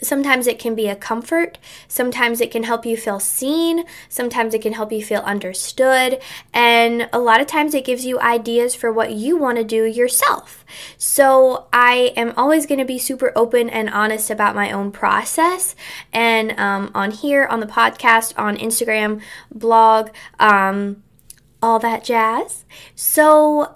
Sometimes 0.00 0.46
it 0.46 0.58
can 0.58 0.74
be 0.74 0.88
a 0.88 0.94
comfort. 0.94 1.58
Sometimes 1.88 2.40
it 2.40 2.50
can 2.50 2.62
help 2.62 2.86
you 2.86 2.96
feel 2.96 3.18
seen. 3.18 3.84
Sometimes 4.08 4.54
it 4.54 4.62
can 4.62 4.74
help 4.74 4.92
you 4.92 5.02
feel 5.04 5.22
understood. 5.22 6.20
And 6.54 7.08
a 7.12 7.18
lot 7.18 7.40
of 7.40 7.48
times 7.48 7.74
it 7.74 7.84
gives 7.84 8.04
you 8.04 8.20
ideas 8.20 8.74
for 8.74 8.92
what 8.92 9.12
you 9.12 9.36
want 9.36 9.58
to 9.58 9.64
do 9.64 9.84
yourself. 9.84 10.64
So 10.96 11.66
I 11.72 12.12
am 12.16 12.32
always 12.36 12.66
going 12.66 12.78
to 12.78 12.84
be 12.84 12.98
super 12.98 13.32
open 13.34 13.68
and 13.68 13.90
honest 13.90 14.30
about 14.30 14.54
my 14.54 14.70
own 14.70 14.92
process. 14.92 15.74
And 16.12 16.58
um, 16.60 16.92
on 16.94 17.10
here, 17.10 17.46
on 17.46 17.60
the 17.60 17.66
podcast, 17.66 18.34
on 18.38 18.56
Instagram, 18.56 19.20
blog, 19.52 20.10
um, 20.38 21.02
all 21.60 21.80
that 21.80 22.04
jazz. 22.04 22.64
So, 22.94 23.74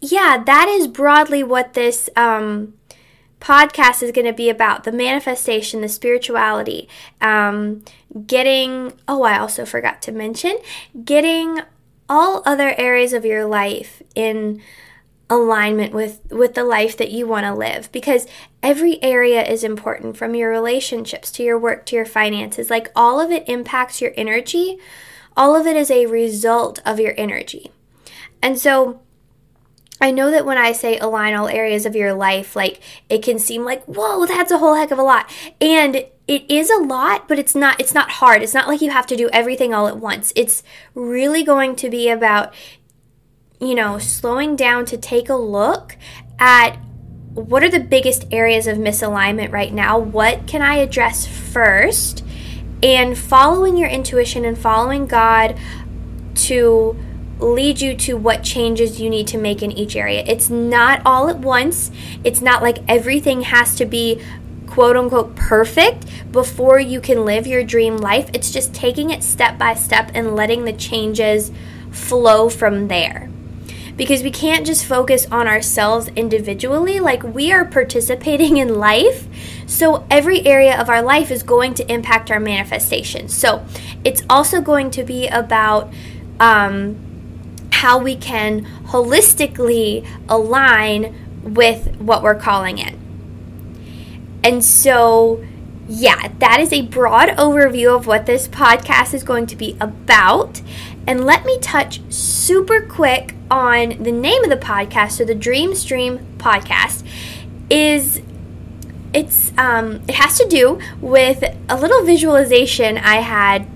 yeah, 0.00 0.42
that 0.42 0.68
is 0.68 0.88
broadly 0.88 1.42
what 1.42 1.74
this. 1.74 2.08
Um, 2.16 2.74
podcast 3.42 4.02
is 4.02 4.12
going 4.12 4.26
to 4.26 4.32
be 4.32 4.48
about 4.48 4.84
the 4.84 4.92
manifestation, 4.92 5.80
the 5.80 5.88
spirituality, 5.88 6.88
um, 7.20 7.84
getting, 8.26 8.92
oh, 9.08 9.22
I 9.22 9.38
also 9.38 9.66
forgot 9.66 10.00
to 10.02 10.12
mention, 10.12 10.58
getting 11.04 11.60
all 12.08 12.42
other 12.46 12.74
areas 12.78 13.12
of 13.12 13.24
your 13.24 13.44
life 13.44 14.02
in 14.14 14.62
alignment 15.28 15.94
with 15.94 16.20
with 16.30 16.52
the 16.54 16.64
life 16.64 16.96
that 16.98 17.10
you 17.10 17.26
want 17.26 17.44
to 17.46 17.54
live. 17.54 17.90
Because 17.90 18.26
every 18.62 19.02
area 19.02 19.42
is 19.42 19.64
important 19.64 20.16
from 20.16 20.34
your 20.34 20.50
relationships 20.50 21.32
to 21.32 21.42
your 21.42 21.58
work 21.58 21.86
to 21.86 21.96
your 21.96 22.04
finances 22.04 22.70
like 22.70 22.92
all 22.94 23.18
of 23.20 23.30
it 23.30 23.48
impacts 23.48 24.00
your 24.00 24.12
energy. 24.16 24.78
All 25.36 25.56
of 25.56 25.66
it 25.66 25.76
is 25.76 25.90
a 25.90 26.06
result 26.06 26.80
of 26.84 27.00
your 27.00 27.14
energy. 27.16 27.72
And 28.42 28.58
so 28.58 29.00
I 30.02 30.10
know 30.10 30.30
that 30.32 30.44
when 30.44 30.58
I 30.58 30.72
say 30.72 30.98
align 30.98 31.32
all 31.34 31.48
areas 31.48 31.86
of 31.86 31.96
your 31.96 32.12
life, 32.12 32.54
like 32.56 32.80
it 33.08 33.22
can 33.22 33.38
seem 33.38 33.64
like, 33.64 33.84
whoa, 33.84 34.26
that's 34.26 34.50
a 34.50 34.58
whole 34.58 34.74
heck 34.74 34.90
of 34.90 34.98
a 34.98 35.02
lot. 35.02 35.30
And 35.60 36.04
it 36.28 36.50
is 36.50 36.68
a 36.70 36.82
lot, 36.82 37.28
but 37.28 37.38
it's 37.38 37.54
not 37.54 37.80
it's 37.80 37.94
not 37.94 38.10
hard. 38.10 38.42
It's 38.42 38.52
not 38.52 38.68
like 38.68 38.82
you 38.82 38.90
have 38.90 39.06
to 39.06 39.16
do 39.16 39.30
everything 39.32 39.72
all 39.72 39.86
at 39.86 39.96
once. 39.96 40.32
It's 40.36 40.62
really 40.94 41.44
going 41.44 41.76
to 41.76 41.88
be 41.88 42.10
about 42.10 42.52
you 43.60 43.76
know, 43.76 43.96
slowing 43.96 44.56
down 44.56 44.84
to 44.84 44.96
take 44.96 45.28
a 45.28 45.36
look 45.36 45.96
at 46.40 46.76
what 47.34 47.62
are 47.62 47.70
the 47.70 47.78
biggest 47.78 48.26
areas 48.32 48.66
of 48.66 48.76
misalignment 48.76 49.52
right 49.52 49.72
now? 49.72 49.98
What 50.00 50.48
can 50.48 50.62
I 50.62 50.76
address 50.78 51.26
first? 51.28 52.24
And 52.82 53.16
following 53.16 53.76
your 53.76 53.88
intuition 53.88 54.44
and 54.44 54.58
following 54.58 55.06
God 55.06 55.56
to 56.34 56.98
lead 57.42 57.80
you 57.80 57.94
to 57.96 58.16
what 58.16 58.42
changes 58.42 59.00
you 59.00 59.10
need 59.10 59.26
to 59.28 59.38
make 59.38 59.62
in 59.62 59.72
each 59.72 59.96
area. 59.96 60.24
It's 60.26 60.48
not 60.48 61.02
all 61.04 61.28
at 61.28 61.38
once. 61.38 61.90
It's 62.24 62.40
not 62.40 62.62
like 62.62 62.78
everything 62.88 63.42
has 63.42 63.74
to 63.76 63.84
be 63.84 64.22
quote 64.66 64.96
unquote 64.96 65.36
perfect 65.36 66.06
before 66.32 66.80
you 66.80 67.00
can 67.00 67.26
live 67.26 67.46
your 67.46 67.62
dream 67.62 67.98
life. 67.98 68.30
It's 68.32 68.50
just 68.50 68.72
taking 68.72 69.10
it 69.10 69.22
step 69.22 69.58
by 69.58 69.74
step 69.74 70.10
and 70.14 70.34
letting 70.34 70.64
the 70.64 70.72
changes 70.72 71.52
flow 71.90 72.48
from 72.48 72.88
there. 72.88 73.28
Because 73.94 74.22
we 74.22 74.30
can't 74.30 74.66
just 74.66 74.86
focus 74.86 75.26
on 75.30 75.46
ourselves 75.46 76.08
individually, 76.16 76.98
like 76.98 77.22
we 77.22 77.52
are 77.52 77.66
participating 77.66 78.56
in 78.56 78.76
life. 78.76 79.26
So 79.66 80.06
every 80.10 80.46
area 80.46 80.80
of 80.80 80.88
our 80.88 81.02
life 81.02 81.30
is 81.30 81.42
going 81.42 81.74
to 81.74 81.92
impact 81.92 82.30
our 82.30 82.40
manifestation. 82.40 83.28
So 83.28 83.62
it's 84.02 84.22
also 84.30 84.62
going 84.62 84.90
to 84.92 85.04
be 85.04 85.28
about 85.28 85.92
um, 86.40 87.11
how 87.82 87.98
we 87.98 88.14
can 88.14 88.64
holistically 88.86 90.06
align 90.28 91.12
with 91.42 91.96
what 91.96 92.22
we're 92.22 92.38
calling 92.38 92.78
in. 92.78 92.96
And 94.44 94.64
so, 94.64 95.44
yeah, 95.88 96.30
that 96.38 96.60
is 96.60 96.72
a 96.72 96.82
broad 96.82 97.30
overview 97.30 97.96
of 97.96 98.06
what 98.06 98.24
this 98.24 98.46
podcast 98.46 99.14
is 99.14 99.24
going 99.24 99.46
to 99.46 99.56
be 99.56 99.76
about. 99.80 100.62
And 101.08 101.24
let 101.24 101.44
me 101.44 101.58
touch 101.58 102.00
super 102.08 102.80
quick 102.80 103.34
on 103.50 104.00
the 104.00 104.12
name 104.12 104.44
of 104.44 104.50
the 104.50 104.64
podcast. 104.64 105.12
So, 105.12 105.24
the 105.24 105.34
Dream 105.34 105.74
Stream 105.74 106.24
podcast 106.38 107.04
is 107.68 108.22
it's 109.12 109.52
um, 109.58 110.02
it 110.06 110.14
has 110.14 110.38
to 110.38 110.46
do 110.46 110.78
with 111.00 111.42
a 111.68 111.76
little 111.76 112.04
visualization 112.04 112.96
I 112.96 113.16
had 113.16 113.66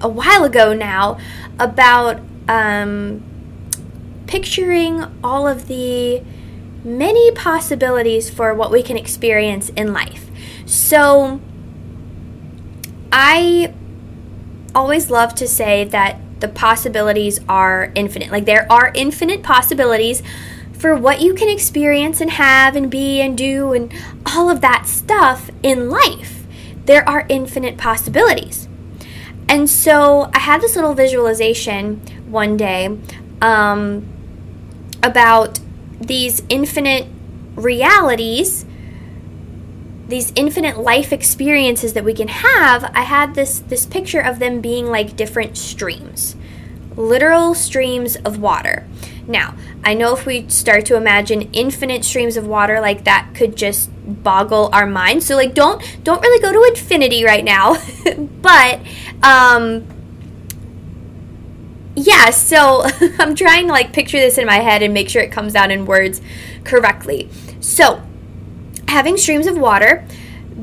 a 0.00 0.08
while 0.08 0.42
ago 0.42 0.74
now 0.74 1.18
about 1.60 2.20
um, 2.48 3.22
picturing 4.26 5.04
all 5.22 5.46
of 5.46 5.68
the 5.68 6.22
many 6.84 7.30
possibilities 7.32 8.30
for 8.30 8.54
what 8.54 8.70
we 8.70 8.82
can 8.82 8.96
experience 8.96 9.70
in 9.70 9.92
life. 9.92 10.30
So, 10.66 11.40
I 13.12 13.72
always 14.74 15.10
love 15.10 15.34
to 15.36 15.48
say 15.48 15.84
that 15.84 16.20
the 16.40 16.48
possibilities 16.48 17.40
are 17.48 17.92
infinite. 17.94 18.30
Like, 18.30 18.44
there 18.44 18.70
are 18.70 18.92
infinite 18.94 19.42
possibilities 19.42 20.22
for 20.72 20.94
what 20.94 21.20
you 21.20 21.34
can 21.34 21.48
experience 21.48 22.20
and 22.20 22.32
have 22.32 22.76
and 22.76 22.90
be 22.90 23.20
and 23.20 23.36
do 23.36 23.72
and 23.72 23.92
all 24.26 24.50
of 24.50 24.60
that 24.60 24.86
stuff 24.86 25.50
in 25.62 25.88
life. 25.88 26.46
There 26.84 27.08
are 27.08 27.26
infinite 27.28 27.78
possibilities. 27.78 28.68
And 29.48 29.70
so 29.70 30.30
I 30.34 30.40
had 30.40 30.60
this 30.60 30.76
little 30.76 30.94
visualization 30.94 32.00
one 32.28 32.56
day 32.56 32.98
um, 33.40 34.06
about 35.02 35.60
these 36.00 36.42
infinite 36.48 37.06
realities 37.54 38.64
these 40.08 40.32
infinite 40.36 40.78
life 40.78 41.12
experiences 41.12 41.94
that 41.94 42.04
we 42.04 42.14
can 42.14 42.28
have 42.28 42.84
i 42.94 43.00
had 43.00 43.34
this 43.34 43.60
this 43.60 43.86
picture 43.86 44.20
of 44.20 44.38
them 44.38 44.60
being 44.60 44.86
like 44.86 45.16
different 45.16 45.56
streams 45.56 46.36
literal 46.96 47.54
streams 47.54 48.16
of 48.16 48.38
water. 48.40 48.86
Now 49.26 49.54
i 49.84 49.94
know 49.94 50.14
if 50.14 50.26
we 50.26 50.48
start 50.48 50.86
to 50.86 50.96
imagine 50.96 51.42
infinite 51.52 52.04
streams 52.04 52.36
of 52.36 52.46
water 52.46 52.80
like 52.80 53.04
that 53.04 53.32
could 53.34 53.56
just 53.56 53.90
boggle 54.22 54.70
our 54.72 54.86
mind 54.86 55.22
so 55.22 55.34
like 55.34 55.54
don't 55.54 55.82
don't 56.04 56.20
really 56.22 56.40
go 56.40 56.52
to 56.52 56.62
infinity 56.70 57.24
right 57.24 57.44
now. 57.44 57.76
But 58.40 58.80
um 59.22 59.86
yeah, 61.96 62.28
so 62.28 62.82
I'm 63.18 63.34
trying 63.34 63.66
to 63.66 63.72
like 63.72 63.92
picture 63.92 64.18
this 64.18 64.36
in 64.36 64.46
my 64.46 64.56
head 64.58 64.82
and 64.82 64.92
make 64.92 65.08
sure 65.08 65.22
it 65.22 65.32
comes 65.32 65.54
out 65.54 65.70
in 65.70 65.86
words 65.86 66.20
correctly. 66.62 67.30
So, 67.60 68.02
having 68.86 69.16
streams 69.16 69.46
of 69.46 69.56
water 69.56 70.06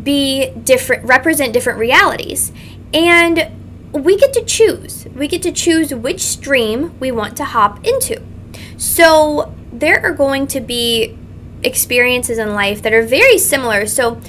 be 0.03 0.51
different 0.51 1.03
represent 1.05 1.51
different 1.51 1.79
realities. 1.79 2.51
And 2.93 3.51
we 3.91 4.15
get 4.17 4.31
to 4.33 4.45
choose. 4.45 5.07
We 5.15 5.27
get 5.27 5.41
to 5.43 5.51
choose 5.51 5.93
which 5.93 6.21
stream 6.21 6.97
we 6.99 7.11
want 7.11 7.35
to 7.37 7.45
hop 7.45 7.85
into. 7.85 8.21
So, 8.77 9.55
there 9.71 10.05
are 10.05 10.13
going 10.13 10.45
to 10.47 10.61
be 10.61 11.17
experiences 11.63 12.37
in 12.37 12.53
life 12.53 12.83
that 12.83 12.93
are 12.93 13.05
very 13.05 13.39
similar. 13.39 13.87
So, 13.87 14.21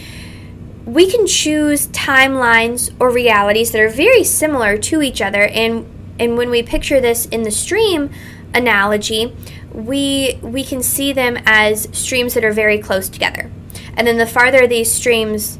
we 0.86 1.10
can 1.10 1.26
choose 1.26 1.88
timelines 1.88 2.94
or 2.98 3.10
realities 3.10 3.72
that 3.72 3.80
are 3.80 3.88
very 3.90 4.24
similar 4.24 4.76
to 4.78 5.02
each 5.02 5.20
other 5.20 5.44
and 5.44 5.90
and 6.18 6.36
when 6.36 6.50
we 6.50 6.62
picture 6.62 7.00
this 7.00 7.26
in 7.26 7.42
the 7.42 7.50
stream 7.50 8.10
analogy, 8.52 9.34
we 9.72 10.38
we 10.42 10.64
can 10.64 10.82
see 10.82 11.12
them 11.12 11.38
as 11.44 11.88
streams 11.92 12.34
that 12.34 12.44
are 12.44 12.52
very 12.52 12.78
close 12.78 13.08
together. 13.08 13.50
And 13.96 14.06
then 14.06 14.18
the 14.18 14.26
farther 14.26 14.66
these 14.66 14.90
streams 14.90 15.58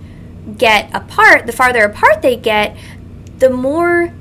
get 0.57 0.95
apart, 0.95 1.47
the 1.47 1.53
farther 1.53 1.85
apart 1.85 2.23
they 2.23 2.37
get, 2.37 2.77
the 3.38 3.51
more 3.51 4.12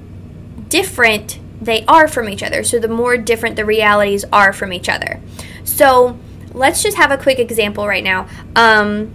different 0.70 1.40
they 1.62 1.86
are 1.86 2.08
from 2.08 2.28
each 2.28 2.44
other. 2.44 2.64
So 2.64 2.80
the 2.80 2.88
more 2.88 3.18
different 3.18 3.56
the 3.56 3.66
realities 3.66 4.26
are 4.32 4.54
from 4.54 4.74
each 4.74 4.90
other. 4.90 5.22
So 5.64 6.18
let's 6.54 6.84
just 6.84 6.98
have 6.98 7.12
a 7.12 7.18
quick 7.18 7.40
example 7.40 7.88
right 7.88 8.04
now. 8.04 8.28
Um, 8.56 9.14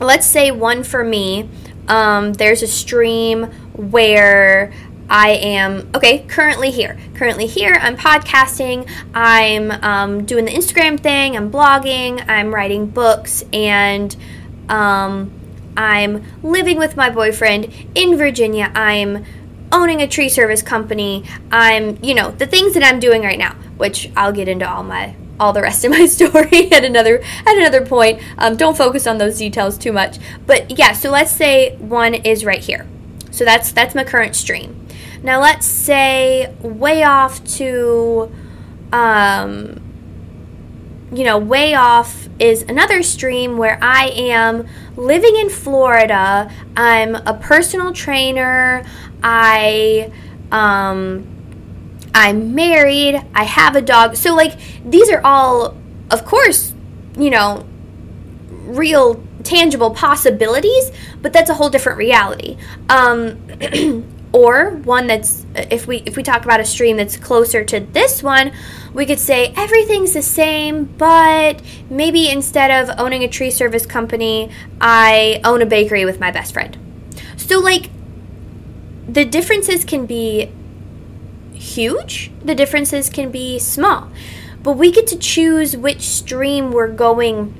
let's 0.00 0.26
say 0.26 0.50
one 0.50 0.82
for 0.82 1.04
me. 1.04 1.48
Um, 1.88 2.34
there's 2.34 2.62
a 2.62 2.66
stream 2.66 3.44
where 3.74 4.72
I 5.10 5.30
am, 5.30 5.90
okay, 5.94 6.20
currently 6.20 6.70
here. 6.70 6.96
Currently 7.14 7.46
here, 7.46 7.76
I'm 7.80 7.96
podcasting, 7.96 8.88
I'm 9.12 9.72
um, 9.82 10.24
doing 10.24 10.44
the 10.44 10.52
Instagram 10.52 10.98
thing, 11.00 11.36
I'm 11.36 11.50
blogging, 11.50 12.24
I'm 12.28 12.54
writing 12.54 12.86
books, 12.86 13.44
and 13.52 14.16
um, 14.68 15.32
I'm 15.76 16.24
living 16.44 16.78
with 16.78 16.96
my 16.96 17.10
boyfriend 17.10 17.72
in 17.96 18.16
Virginia. 18.16 18.70
I'm 18.74 19.24
owning 19.72 20.00
a 20.00 20.06
tree 20.06 20.28
service 20.28 20.62
company. 20.62 21.24
I'm, 21.50 21.98
you 22.02 22.14
know, 22.14 22.30
the 22.30 22.46
things 22.46 22.74
that 22.74 22.84
I'm 22.84 23.00
doing 23.00 23.22
right 23.22 23.38
now, 23.38 23.54
which 23.78 24.10
I'll 24.16 24.32
get 24.32 24.48
into 24.48 24.68
all 24.68 24.84
my 24.84 25.16
all 25.40 25.54
the 25.54 25.62
rest 25.62 25.84
of 25.86 25.90
my 25.90 26.04
story 26.18 26.70
at 26.70 26.84
another 26.84 27.20
at 27.46 27.56
another 27.56 27.84
point. 27.84 28.20
Um, 28.38 28.56
don't 28.56 28.76
focus 28.76 29.06
on 29.06 29.18
those 29.18 29.38
details 29.38 29.76
too 29.76 29.92
much. 29.92 30.18
But 30.46 30.78
yeah, 30.78 30.92
so 30.92 31.10
let's 31.10 31.32
say 31.32 31.76
one 31.76 32.14
is 32.14 32.44
right 32.44 32.62
here. 32.62 32.86
So 33.30 33.44
that's 33.44 33.72
that's 33.72 33.94
my 33.94 34.04
current 34.04 34.36
stream. 34.36 34.79
Now, 35.22 35.40
let's 35.40 35.66
say 35.66 36.54
way 36.60 37.02
off 37.02 37.44
to, 37.56 38.32
um, 38.92 39.80
you 41.12 41.24
know, 41.24 41.38
way 41.38 41.74
off 41.74 42.28
is 42.38 42.62
another 42.62 43.02
stream 43.02 43.58
where 43.58 43.78
I 43.82 44.08
am 44.08 44.66
living 44.96 45.36
in 45.36 45.50
Florida. 45.50 46.50
I'm 46.74 47.16
a 47.16 47.34
personal 47.34 47.92
trainer. 47.92 48.84
I, 49.22 50.10
um, 50.50 51.26
I'm 52.14 52.54
married. 52.54 53.22
I 53.34 53.44
have 53.44 53.76
a 53.76 53.82
dog. 53.82 54.16
So, 54.16 54.34
like, 54.34 54.58
these 54.84 55.10
are 55.10 55.20
all, 55.22 55.76
of 56.10 56.24
course, 56.24 56.72
you 57.18 57.28
know, 57.28 57.66
real 58.48 59.22
tangible 59.42 59.90
possibilities, 59.90 60.92
but 61.20 61.32
that's 61.32 61.50
a 61.50 61.54
whole 61.54 61.70
different 61.70 61.98
reality. 61.98 62.56
Um, 62.88 63.38
or 64.32 64.70
one 64.70 65.06
that's 65.06 65.44
if 65.54 65.86
we 65.86 65.98
if 66.06 66.16
we 66.16 66.22
talk 66.22 66.44
about 66.44 66.60
a 66.60 66.64
stream 66.64 66.96
that's 66.96 67.16
closer 67.16 67.64
to 67.64 67.80
this 67.80 68.22
one 68.22 68.52
we 68.94 69.04
could 69.04 69.18
say 69.18 69.52
everything's 69.56 70.12
the 70.14 70.22
same 70.22 70.84
but 70.84 71.60
maybe 71.88 72.28
instead 72.28 72.70
of 72.70 72.96
owning 72.98 73.24
a 73.24 73.28
tree 73.28 73.50
service 73.50 73.86
company 73.86 74.50
i 74.80 75.40
own 75.44 75.60
a 75.62 75.66
bakery 75.66 76.04
with 76.04 76.20
my 76.20 76.30
best 76.30 76.52
friend. 76.52 76.76
So 77.36 77.58
like 77.58 77.90
the 79.08 79.24
differences 79.24 79.84
can 79.84 80.06
be 80.06 80.52
huge 81.52 82.30
the 82.44 82.54
differences 82.54 83.10
can 83.10 83.30
be 83.30 83.58
small 83.58 84.10
but 84.62 84.74
we 84.74 84.92
get 84.92 85.06
to 85.08 85.18
choose 85.18 85.76
which 85.76 86.02
stream 86.02 86.70
we're 86.70 86.88
going 86.88 87.59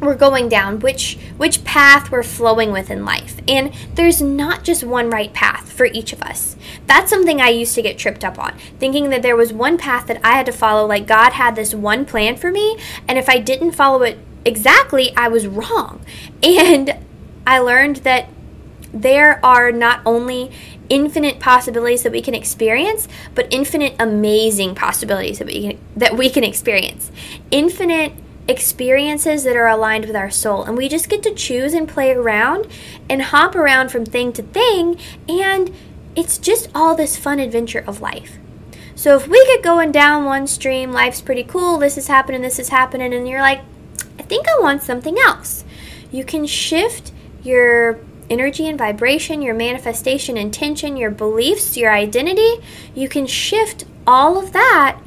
we're 0.00 0.14
going 0.14 0.48
down, 0.48 0.80
which 0.80 1.18
which 1.36 1.64
path 1.64 2.10
we're 2.10 2.22
flowing 2.22 2.72
with 2.72 2.90
in 2.90 3.04
life. 3.04 3.40
And 3.48 3.72
there's 3.94 4.20
not 4.20 4.64
just 4.64 4.84
one 4.84 5.10
right 5.10 5.32
path 5.32 5.72
for 5.72 5.86
each 5.86 6.12
of 6.12 6.22
us. 6.22 6.56
That's 6.86 7.10
something 7.10 7.40
I 7.40 7.48
used 7.48 7.74
to 7.74 7.82
get 7.82 7.98
tripped 7.98 8.24
up 8.24 8.38
on, 8.38 8.56
thinking 8.78 9.10
that 9.10 9.22
there 9.22 9.36
was 9.36 9.52
one 9.52 9.78
path 9.78 10.06
that 10.06 10.20
I 10.24 10.32
had 10.32 10.46
to 10.46 10.52
follow 10.52 10.86
like 10.86 11.06
God 11.06 11.32
had 11.32 11.56
this 11.56 11.74
one 11.74 12.04
plan 12.04 12.36
for 12.36 12.50
me, 12.50 12.78
and 13.08 13.18
if 13.18 13.28
I 13.28 13.38
didn't 13.38 13.72
follow 13.72 14.02
it 14.02 14.18
exactly, 14.44 15.14
I 15.16 15.28
was 15.28 15.46
wrong. 15.46 16.04
And 16.42 16.96
I 17.46 17.58
learned 17.60 17.96
that 17.96 18.28
there 18.92 19.44
are 19.44 19.70
not 19.70 20.00
only 20.04 20.50
infinite 20.88 21.38
possibilities 21.38 22.02
that 22.02 22.12
we 22.12 22.22
can 22.22 22.34
experience, 22.34 23.08
but 23.34 23.46
infinite 23.50 23.94
amazing 23.98 24.74
possibilities 24.74 25.38
that 25.38 25.46
we 25.46 25.68
can, 25.68 25.78
that 25.96 26.16
we 26.16 26.30
can 26.30 26.44
experience. 26.44 27.10
Infinite 27.50 28.12
experiences 28.48 29.44
that 29.44 29.56
are 29.56 29.66
aligned 29.66 30.06
with 30.06 30.16
our 30.16 30.30
soul. 30.30 30.64
And 30.64 30.76
we 30.76 30.88
just 30.88 31.08
get 31.08 31.22
to 31.24 31.34
choose 31.34 31.74
and 31.74 31.88
play 31.88 32.12
around 32.12 32.66
and 33.08 33.22
hop 33.22 33.54
around 33.54 33.90
from 33.90 34.04
thing 34.04 34.32
to 34.34 34.42
thing. 34.42 34.98
And 35.28 35.74
it's 36.14 36.38
just 36.38 36.68
all 36.74 36.94
this 36.94 37.16
fun 37.16 37.38
adventure 37.38 37.84
of 37.86 38.00
life. 38.00 38.38
So 38.94 39.14
if 39.14 39.28
we 39.28 39.44
get 39.46 39.62
going 39.62 39.92
down 39.92 40.24
one 40.24 40.46
stream, 40.46 40.90
life's 40.90 41.20
pretty 41.20 41.44
cool, 41.44 41.76
this 41.76 41.98
is 41.98 42.08
happening, 42.08 42.40
this 42.40 42.58
is 42.58 42.70
happening, 42.70 43.12
and 43.12 43.28
you're 43.28 43.42
like, 43.42 43.60
I 44.18 44.22
think 44.22 44.46
I 44.48 44.58
want 44.60 44.82
something 44.82 45.18
else. 45.18 45.64
You 46.10 46.24
can 46.24 46.46
shift 46.46 47.12
your 47.42 47.98
energy 48.30 48.66
and 48.66 48.78
vibration, 48.78 49.42
your 49.42 49.54
manifestation 49.54 50.38
intention, 50.38 50.96
your 50.96 51.10
beliefs, 51.10 51.76
your 51.76 51.92
identity. 51.92 52.56
You 52.94 53.08
can 53.08 53.26
shift 53.26 53.84
all 54.06 54.38
of 54.38 54.52
that 54.52 54.98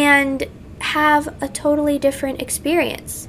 and 0.00 0.48
have 0.80 1.42
a 1.42 1.48
totally 1.48 1.98
different 1.98 2.40
experience. 2.40 3.28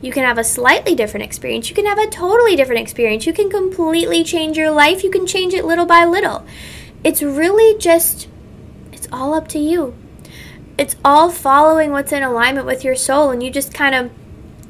You 0.00 0.12
can 0.12 0.22
have 0.22 0.38
a 0.38 0.44
slightly 0.44 0.94
different 0.94 1.24
experience. 1.24 1.68
You 1.68 1.74
can 1.74 1.86
have 1.86 1.98
a 1.98 2.08
totally 2.08 2.54
different 2.54 2.82
experience. 2.82 3.26
You 3.26 3.32
can 3.32 3.50
completely 3.50 4.22
change 4.22 4.56
your 4.56 4.70
life. 4.70 5.02
You 5.02 5.10
can 5.10 5.26
change 5.26 5.54
it 5.54 5.64
little 5.64 5.86
by 5.86 6.04
little. 6.04 6.46
It's 7.02 7.22
really 7.22 7.76
just, 7.78 8.28
it's 8.92 9.08
all 9.10 9.34
up 9.34 9.48
to 9.48 9.58
you. 9.58 9.94
It's 10.78 10.96
all 11.04 11.30
following 11.30 11.90
what's 11.90 12.12
in 12.12 12.22
alignment 12.22 12.66
with 12.66 12.84
your 12.84 12.94
soul. 12.94 13.30
And 13.30 13.42
you 13.42 13.50
just 13.50 13.74
kind 13.74 13.94
of, 13.94 14.10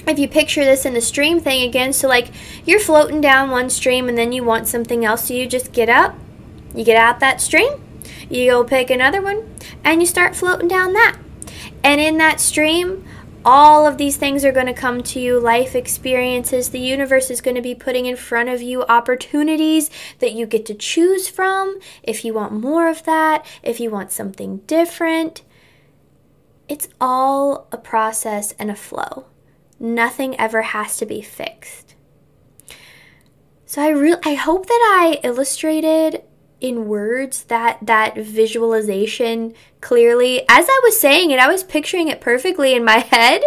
if 0.07 0.19
you 0.19 0.29
picture 0.29 0.65
this 0.65 0.87
in 0.87 0.95
the 0.95 1.01
stream 1.01 1.41
thing 1.41 1.69
again, 1.69 1.93
so 1.93 2.09
like 2.09 2.31
you're 2.65 2.81
floating 2.81 3.21
down 3.21 3.51
one 3.51 3.69
stream 3.71 4.09
and 4.09 4.17
then 4.17 4.33
you 4.33 4.45
want 4.45 4.69
something 4.69 5.05
else, 5.05 5.29
so 5.29 5.35
you 5.35 5.47
just 5.47 5.73
get 5.73 5.89
up, 5.89 6.15
you 6.75 6.85
get 6.85 6.97
out 6.97 7.21
that 7.21 7.41
stream, 7.41 7.83
you 8.31 8.51
go 8.51 8.65
pick 8.65 8.89
another 8.91 9.21
one, 9.21 9.55
and 9.83 10.01
you 10.01 10.07
start 10.07 10.37
floating 10.37 10.69
down 10.69 10.93
that. 10.93 11.19
And 11.85 12.01
in 12.01 12.16
that 12.16 12.40
stream, 12.40 13.05
all 13.44 13.87
of 13.87 13.99
these 13.99 14.16
things 14.16 14.42
are 14.42 14.53
going 14.53 14.66
to 14.66 14.73
come 14.73 15.03
to 15.03 15.20
you 15.20 15.38
life 15.38 15.75
experiences. 15.75 16.70
The 16.70 16.81
universe 16.81 17.31
is 17.31 17.42
going 17.42 17.57
to 17.57 17.62
be 17.62 17.75
putting 17.75 18.07
in 18.07 18.16
front 18.16 18.49
of 18.49 18.62
you 18.62 18.85
opportunities 18.85 19.90
that 20.18 20.33
you 20.33 20.47
get 20.47 20.64
to 20.66 20.75
choose 20.75 21.29
from 21.29 21.79
if 22.03 22.25
you 22.25 22.33
want 22.33 22.53
more 22.53 22.88
of 22.88 23.05
that, 23.05 23.44
if 23.62 23.81
you 23.81 23.90
want 23.90 24.11
something 24.11 24.59
different. 24.66 25.42
It's 26.68 26.88
all 26.99 27.68
a 27.70 27.77
process 27.77 28.53
and 28.59 28.70
a 28.70 28.77
flow. 28.77 29.27
Nothing 29.79 30.40
ever 30.40 30.62
has 30.62 30.97
to 30.97 31.07
be 31.07 31.20
fixed. 31.20 31.94
So 33.66 33.83
I 33.83 33.88
really 33.90 34.20
I 34.25 34.35
hope 34.35 34.66
that 34.66 34.73
I 34.73 35.20
illustrated 35.23 36.23
in 36.64 36.88
words 36.88 37.44
that 37.44 37.79
that 37.83 38.16
visualization 38.16 39.53
clearly 39.83 40.40
as 40.48 40.66
i 40.66 40.81
was 40.83 40.98
saying 40.98 41.31
it 41.31 41.38
i 41.38 41.46
was 41.46 41.62
picturing 41.62 42.09
it 42.09 42.22
perfectly 42.22 42.74
in 42.74 42.83
my 42.83 42.98
head. 43.12 43.42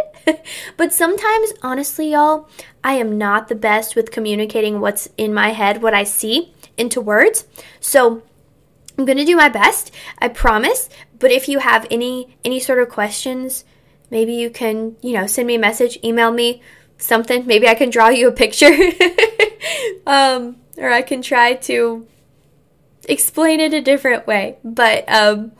But 0.76 0.94
sometimes 0.94 1.52
honestly 1.64 2.12
y'all 2.12 2.48
i 2.84 2.94
am 2.94 3.18
not 3.18 3.48
the 3.48 3.56
best 3.56 3.96
with 3.96 4.12
communicating 4.12 4.80
what's 4.80 5.10
in 5.18 5.34
my 5.34 5.50
head 5.50 5.82
what 5.82 5.96
i 5.96 6.04
see 6.04 6.54
into 6.78 7.02
words. 7.02 7.48
So 7.80 8.22
i'm 9.00 9.06
going 9.06 9.18
to 9.18 9.26
do 9.26 9.36
my 9.36 9.50
best 9.50 9.92
i 10.20 10.28
promise. 10.28 10.88
But 11.18 11.32
if 11.32 11.50
you 11.50 11.58
have 11.58 11.88
any 11.90 12.38
any 12.46 12.60
sort 12.60 12.78
of 12.78 12.90
questions 12.90 13.66
maybe 14.12 14.34
you 14.34 14.52
can 14.52 14.96
you 15.02 15.14
know 15.14 15.26
send 15.26 15.48
me 15.48 15.56
a 15.56 15.60
message 15.60 15.98
email 16.04 16.32
me 16.32 16.62
something. 17.00 17.48
Maybe 17.48 17.68
i 17.68 17.74
can 17.74 17.90
draw 17.90 18.10
you 18.10 18.28
a 18.28 18.32
picture. 18.32 18.78
Um, 20.06 20.58
or 20.78 20.90
i 20.90 21.02
can 21.02 21.22
try 21.22 21.54
to 21.54 22.08
explain 23.08 23.60
it 23.60 23.74
a 23.74 23.82
different 23.82 24.28
way. 24.28 24.58
But 24.64 25.08
um, 25.10 25.54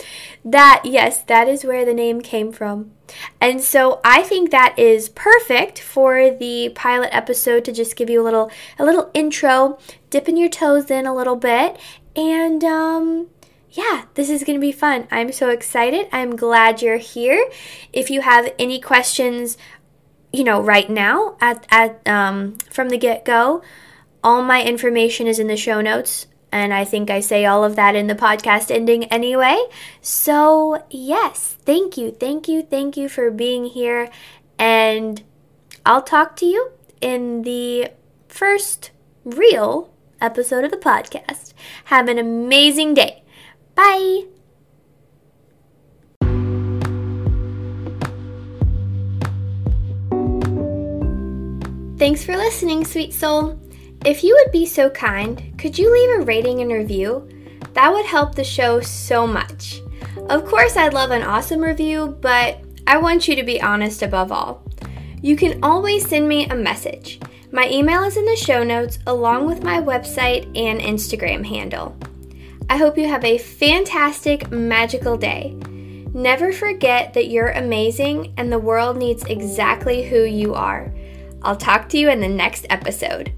that, 0.44 0.82
yes, 0.84 1.22
that 1.24 1.48
is 1.48 1.64
where 1.64 1.86
the 1.86 1.94
name 1.94 2.22
came 2.22 2.52
from. 2.52 2.92
And 3.40 3.62
so 3.62 4.02
I 4.04 4.24
think 4.24 4.52
that 4.52 4.78
is 4.78 5.10
perfect 5.10 5.80
for 5.80 6.30
the 6.30 6.70
pilot 6.76 7.10
episode 7.14 7.64
to 7.66 7.72
just 7.72 7.96
give 7.96 8.10
you 8.10 8.22
a 8.22 8.26
little 8.26 8.52
a 8.78 8.84
little 8.84 9.10
intro, 9.14 9.80
dipping 10.10 10.38
your 10.38 10.50
toes 10.50 10.92
in 10.92 11.06
a 11.06 11.16
little 11.16 11.38
bit, 11.38 11.80
and 12.16 12.64
um, 12.64 13.28
yeah, 13.72 14.06
this 14.16 14.30
is 14.30 14.44
going 14.44 14.58
to 14.58 14.62
be 14.62 14.72
fun. 14.72 15.08
I'm 15.10 15.32
so 15.32 15.50
excited. 15.50 16.08
I'm 16.12 16.36
glad 16.36 16.82
you're 16.82 16.98
here. 16.98 17.50
If 17.94 18.10
you 18.10 18.22
have 18.22 18.52
any 18.60 18.82
questions, 18.82 19.58
you 20.34 20.44
know, 20.44 20.62
right 20.62 20.90
now 20.90 21.38
at 21.40 21.66
at 21.70 22.06
um, 22.08 22.58
from 22.70 22.90
the 22.90 22.98
get 22.98 23.24
go, 23.24 23.62
all 24.24 24.42
my 24.42 24.64
information 24.64 25.28
is 25.28 25.40
in 25.40 25.48
the 25.48 25.56
show 25.56 25.80
notes 25.80 26.28
and 26.52 26.74
I 26.74 26.86
think 26.86 27.10
I 27.10 27.20
say 27.20 27.46
all 27.46 27.64
of 27.64 27.76
that 27.76 27.96
in 27.96 28.08
the 28.08 28.16
podcast 28.16 28.72
ending 28.72 29.06
anyway. 29.06 29.58
So, 30.02 30.84
yes, 30.90 31.58
thank 31.66 31.98
you, 31.98 32.12
thank 32.12 32.48
you, 32.48 32.62
thank 32.62 32.98
you 32.98 33.10
for 33.10 33.30
being 33.32 33.66
here. 33.66 34.10
And 34.58 35.24
I'll 35.86 36.02
talk 36.02 36.36
to 36.38 36.46
you 36.46 36.72
in 37.02 37.44
the 37.44 37.92
first 38.28 38.92
real 39.24 39.94
episode 40.22 40.64
of 40.64 40.72
the 40.72 40.78
podcast. 40.78 41.54
Have 41.86 42.08
an 42.08 42.18
amazing 42.18 42.94
day. 42.94 43.24
Bye. 43.76 44.24
Thanks 51.98 52.24
for 52.24 52.38
listening, 52.38 52.86
sweet 52.86 53.12
soul. 53.12 53.60
If 54.06 54.24
you 54.24 54.36
would 54.36 54.52
be 54.52 54.66
so 54.66 54.90
kind, 54.90 55.54
could 55.58 55.78
you 55.78 55.92
leave 55.92 56.22
a 56.22 56.26
rating 56.26 56.62
and 56.62 56.72
review? 56.72 57.28
That 57.74 57.92
would 57.92 58.06
help 58.06 58.36
the 58.36 58.44
show 58.44 58.82
so 58.82 59.28
much. 59.28 59.82
Of 60.30 60.46
course, 60.46 60.78
I'd 60.78 60.94
love 60.94 61.12
an 61.12 61.24
awesome 61.24 61.62
review, 61.62 62.18
but 62.22 62.60
I 62.86 62.98
want 62.98 63.28
you 63.28 63.36
to 63.36 63.44
be 63.44 63.62
honest 63.62 64.02
above 64.02 64.32
all. 64.32 64.64
You 65.22 65.36
can 65.36 65.64
always 65.64 66.08
send 66.08 66.28
me 66.28 66.48
a 66.48 66.56
message. 66.56 67.20
My 67.52 67.70
email 67.70 68.04
is 68.04 68.18
in 68.18 68.26
the 68.26 68.36
show 68.36 68.64
notes 68.64 69.00
along 69.08 69.48
with 69.48 69.64
my 69.64 69.82
website 69.82 70.46
and 70.58 70.80
Instagram 70.80 71.46
handle. 71.46 71.98
I 72.70 72.78
hope 72.78 72.98
you 72.98 73.08
have 73.08 73.24
a 73.24 73.38
fantastic, 73.38 74.52
magical 74.52 75.18
day. 75.18 75.56
Never 76.14 76.52
forget 76.52 77.14
that 77.14 77.30
you're 77.30 77.50
amazing 77.50 78.34
and 78.38 78.52
the 78.52 78.60
world 78.60 78.98
needs 78.98 79.24
exactly 79.26 80.04
who 80.04 80.24
you 80.24 80.54
are. 80.54 80.94
I'll 81.42 81.56
talk 81.56 81.90
to 81.90 81.98
you 81.98 82.10
in 82.10 82.20
the 82.20 82.28
next 82.28 82.66
episode. 82.70 83.34